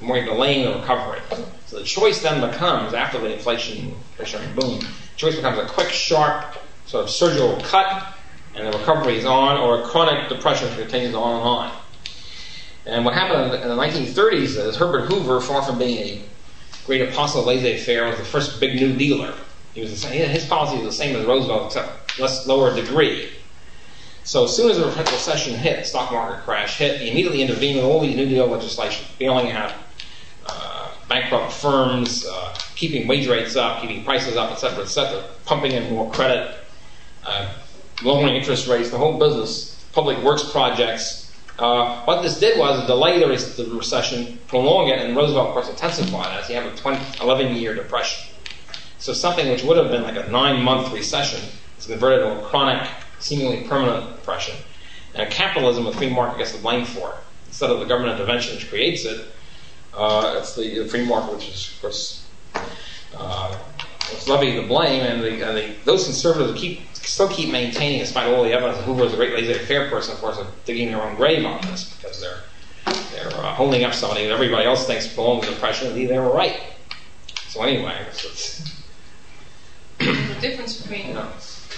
The 0.00 0.06
more 0.06 0.18
you're 0.18 0.26
delaying 0.26 0.66
the 0.66 0.78
recovery. 0.78 1.20
So 1.66 1.78
the 1.78 1.84
choice 1.84 2.22
then 2.22 2.46
becomes, 2.46 2.92
after 2.92 3.18
the 3.18 3.32
inflation, 3.32 3.94
inflation 4.18 4.54
boom, 4.54 4.80
choice 5.16 5.36
becomes 5.36 5.58
a 5.58 5.66
quick, 5.66 5.88
sharp, 5.88 6.56
sort 6.84 7.04
of 7.04 7.10
surgical 7.10 7.58
cut, 7.62 8.14
and 8.54 8.66
the 8.70 8.78
recovery 8.78 9.16
is 9.16 9.24
on, 9.24 9.56
or 9.56 9.80
a 9.80 9.86
chronic 9.86 10.28
depression 10.28 10.68
continues 10.76 11.14
on 11.14 11.36
and 11.36 11.42
on. 11.42 11.78
And 12.84 13.04
what 13.06 13.14
happened 13.14 13.54
in 13.54 13.68
the 13.68 13.74
1930s 13.74 14.58
is 14.58 14.76
Herbert 14.76 15.06
Hoover, 15.10 15.40
far 15.40 15.62
from 15.62 15.78
being 15.78 15.98
a 15.98 16.22
great 16.86 17.02
apostle 17.02 17.44
laissez-faire, 17.44 18.06
was 18.08 18.18
the 18.18 18.24
first 18.24 18.60
big 18.60 18.76
New 18.76 18.94
Dealer. 18.94 19.34
He 19.74 19.80
was 19.80 19.90
the 19.90 19.96
same, 19.96 20.28
his 20.28 20.44
policy 20.46 20.76
was 20.76 20.96
the 20.96 21.04
same 21.04 21.16
as 21.16 21.26
Roosevelt, 21.26 21.66
except 21.66 22.20
less 22.20 22.46
lower 22.46 22.74
degree. 22.74 23.30
So 24.22 24.44
as 24.44 24.56
soon 24.56 24.70
as 24.70 24.78
the 24.78 24.86
recession 24.86 25.54
hit, 25.54 25.84
stock 25.86 26.12
market 26.12 26.44
crash 26.44 26.78
hit, 26.78 27.00
he 27.00 27.10
immediately 27.10 27.42
intervened 27.42 27.76
with 27.76 27.84
all 27.84 28.00
these 28.00 28.16
New 28.16 28.26
Deal 28.26 28.46
legislation, 28.46 29.06
bailing 29.18 29.52
out 29.52 29.72
uh, 30.46 30.90
bankrupt 31.08 31.52
firms, 31.52 32.24
uh, 32.26 32.56
keeping 32.76 33.06
wage 33.06 33.28
rates 33.28 33.56
up, 33.56 33.82
keeping 33.82 34.04
prices 34.04 34.36
up, 34.36 34.52
et 34.52 34.56
cetera, 34.56 34.82
et 34.82 34.88
cetera, 34.88 35.24
pumping 35.44 35.72
in 35.72 35.92
more 35.92 36.10
credit, 36.12 36.54
uh, 37.26 37.52
lowering 38.02 38.34
interest 38.34 38.66
rates, 38.66 38.90
the 38.90 38.98
whole 38.98 39.18
business, 39.18 39.84
public 39.92 40.18
works 40.22 40.50
projects, 40.50 41.23
uh, 41.58 42.02
what 42.04 42.22
this 42.22 42.40
did 42.40 42.58
was 42.58 42.84
delay 42.86 43.20
the, 43.20 43.26
the, 43.62 43.70
recession, 43.74 44.38
prolong 44.48 44.88
it, 44.88 44.98
and 44.98 45.16
Roosevelt, 45.16 45.48
of 45.48 45.52
course, 45.54 45.68
intensified 45.68 46.34
it 46.34 46.42
as 46.42 46.48
you 46.48 46.56
have 46.56 46.72
a 46.72 46.76
20, 46.76 47.22
11 47.22 47.54
year 47.54 47.74
depression. 47.74 48.34
So 48.98 49.12
something 49.12 49.48
which 49.48 49.62
would 49.62 49.76
have 49.76 49.90
been 49.90 50.02
like 50.02 50.16
a 50.16 50.28
nine 50.30 50.62
month 50.62 50.92
recession 50.92 51.40
is 51.78 51.86
converted 51.86 52.24
to 52.24 52.40
a 52.40 52.42
chronic, 52.48 52.88
seemingly 53.20 53.68
permanent 53.68 54.16
depression. 54.16 54.56
And 55.14 55.30
capitalism, 55.30 55.84
the 55.84 55.92
free 55.92 56.10
market, 56.10 56.38
gets 56.38 56.52
the 56.52 56.58
blame 56.58 56.84
for 56.84 57.10
it. 57.10 57.16
Instead 57.46 57.70
of 57.70 57.78
the 57.78 57.84
government 57.84 58.18
intervention 58.18 58.56
which 58.56 58.68
creates 58.68 59.04
it, 59.04 59.26
uh, 59.96 60.36
it's 60.38 60.56
the, 60.56 60.80
the, 60.80 60.86
free 60.86 61.06
market 61.06 61.34
which 61.34 61.48
is, 61.48 61.72
of 61.72 61.80
course, 61.82 62.26
uh, 63.16 63.56
it's 64.10 64.26
levying 64.26 64.56
the 64.56 64.66
blame, 64.66 65.02
and, 65.02 65.22
the, 65.22 65.46
and 65.46 65.56
the, 65.56 65.74
those 65.84 66.04
conservatives 66.04 66.60
keep 66.60 66.80
still 67.06 67.28
keep 67.28 67.50
maintaining, 67.50 68.00
despite 68.00 68.32
all 68.32 68.42
the 68.42 68.52
evidence, 68.52 68.78
that 68.78 68.84
Hoover 68.84 69.04
was 69.04 69.12
a 69.12 69.16
great 69.16 69.34
laissez-faire 69.34 69.88
person, 69.90 70.14
of 70.14 70.20
course, 70.20 70.38
are 70.38 70.46
digging 70.64 70.88
their 70.88 71.02
own 71.02 71.16
grave 71.16 71.44
on 71.44 71.60
this 71.62 71.94
because 71.96 72.20
they're 72.20 72.40
they're 73.12 73.28
uh, 73.28 73.54
holding 73.54 73.84
up 73.84 73.94
somebody 73.94 74.26
that 74.26 74.32
everybody 74.32 74.66
else 74.66 74.86
thinks 74.86 75.06
belongs 75.06 75.44
to 75.44 75.50
the 75.50 75.54
depression, 75.54 75.92
and 75.92 76.08
they 76.08 76.18
were 76.18 76.32
right. 76.32 76.60
So 77.48 77.62
anyway, 77.62 78.04
the 79.98 80.36
difference 80.40 80.82
between 80.82 81.08
you 81.08 81.14
know, 81.14 81.28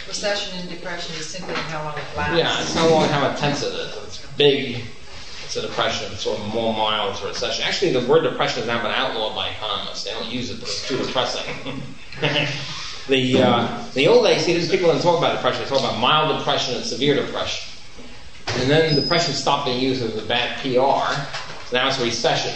recession 0.09 0.59
and 0.59 0.69
depression 0.69 1.15
is 1.17 1.27
simply 1.27 1.55
how 1.55 1.85
long 1.85 1.97
it 1.97 2.05
lasts. 2.17 2.39
Yeah, 2.39 2.61
it's 2.61 2.75
how 2.75 2.89
long, 2.89 3.09
how 3.09 3.31
intense 3.31 3.63
it 3.63 3.75
is. 3.75 3.97
If 3.97 4.05
it's 4.05 4.27
big, 4.37 4.83
it's 5.45 5.57
a 5.57 5.63
depression, 5.63 6.11
It's 6.13 6.23
sort 6.23 6.41
of 6.41 6.47
more 6.53 6.73
mild 6.73 7.13
it's 7.13 7.23
a 7.23 7.29
recession. 7.29 7.65
Actually, 7.65 7.93
the 7.93 8.07
word 8.09 8.23
depression 8.23 8.61
has 8.61 8.67
now 8.67 8.83
been 8.83 8.93
outlawed 8.93 9.35
by 9.37 9.51
economists. 9.51 10.05
They 10.05 10.11
don't 10.11 10.27
use 10.27 10.51
it 10.51 10.55
because 10.55 10.71
it's 10.71 10.89
too 10.89 10.99
depressing. 10.99 11.83
the 13.09 13.43
uh, 13.43 13.85
the 13.95 14.09
old 14.09 14.25
days, 14.25 14.45
see, 14.45 14.55
these 14.55 14.71
people 14.71 14.91
didn't 14.91 15.03
talk 15.03 15.19
about 15.19 15.35
depression. 15.35 15.63
They 15.63 15.69
talk 15.69 15.81
about 15.81 15.99
mild 16.01 16.39
depression 16.39 16.75
and 16.77 16.85
severe 16.85 17.15
depression. 17.15 17.73
And 18.59 18.71
then 18.71 18.95
depression 18.95 19.35
stopped 19.35 19.67
being 19.67 19.81
used 19.81 20.03
as 20.03 20.17
a 20.17 20.27
bad 20.27 20.59
PR. 20.61 21.13
So 21.67 21.77
now 21.77 21.89
it's 21.89 22.01
recession, 22.01 22.55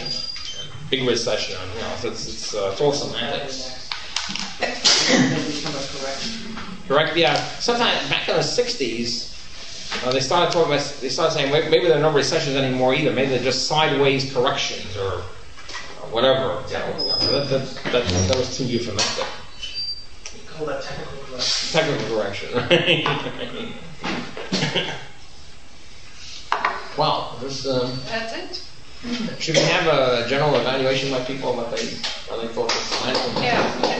big 0.89 1.07
recession. 1.07 1.57
You 1.75 1.81
know, 1.81 1.95
so 1.97 2.09
it's 2.09 2.27
it's, 2.27 2.55
uh, 2.55 2.69
it's 2.71 2.81
all 2.81 2.93
semantics. 2.93 3.89
Correct? 6.87 7.15
Yeah. 7.15 7.35
Sometime 7.59 8.09
back 8.09 8.27
in 8.27 8.35
the 8.35 8.41
'60s, 8.41 10.05
uh, 10.05 10.11
they 10.11 10.19
started 10.19 10.51
talking. 10.51 10.73
About, 10.73 10.97
they 11.01 11.09
started 11.09 11.33
saying 11.33 11.51
maybe 11.51 11.87
there 11.87 11.97
are 11.97 12.01
no 12.01 12.11
recessions 12.11 12.55
anymore 12.55 12.93
either. 12.93 13.13
Maybe 13.13 13.29
they're 13.29 13.43
just 13.43 13.67
sideways 13.67 14.33
corrections 14.33 14.97
or, 14.97 15.21
whatever. 16.11 16.39
Know, 16.39 16.63
that, 16.67 17.49
that, 17.49 17.83
that, 17.91 18.27
that 18.27 18.37
was 18.37 18.57
too 18.57 18.65
euphemistic. 18.65 19.25
Call 20.61 20.69
that 20.69 20.83
technical 20.83 21.17
correction. 21.25 21.71
Technical 21.81 22.15
correction. 22.15 22.49
well, 26.95 27.35
this 27.41 27.65
um, 27.67 27.99
That's 28.05 28.33
it? 28.33 29.41
should 29.41 29.55
we 29.55 29.63
have 29.63 29.87
a 29.87 30.29
general 30.29 30.53
evaluation 30.53 31.09
by 31.09 31.21
people 31.21 31.55
what 31.55 31.75
they 31.75 31.83
what 32.27 32.41
they 32.41 32.47
thought 32.53 32.71
was 32.71 32.89
the 32.91 32.95
last? 33.07 33.41
Yeah. 33.41 33.90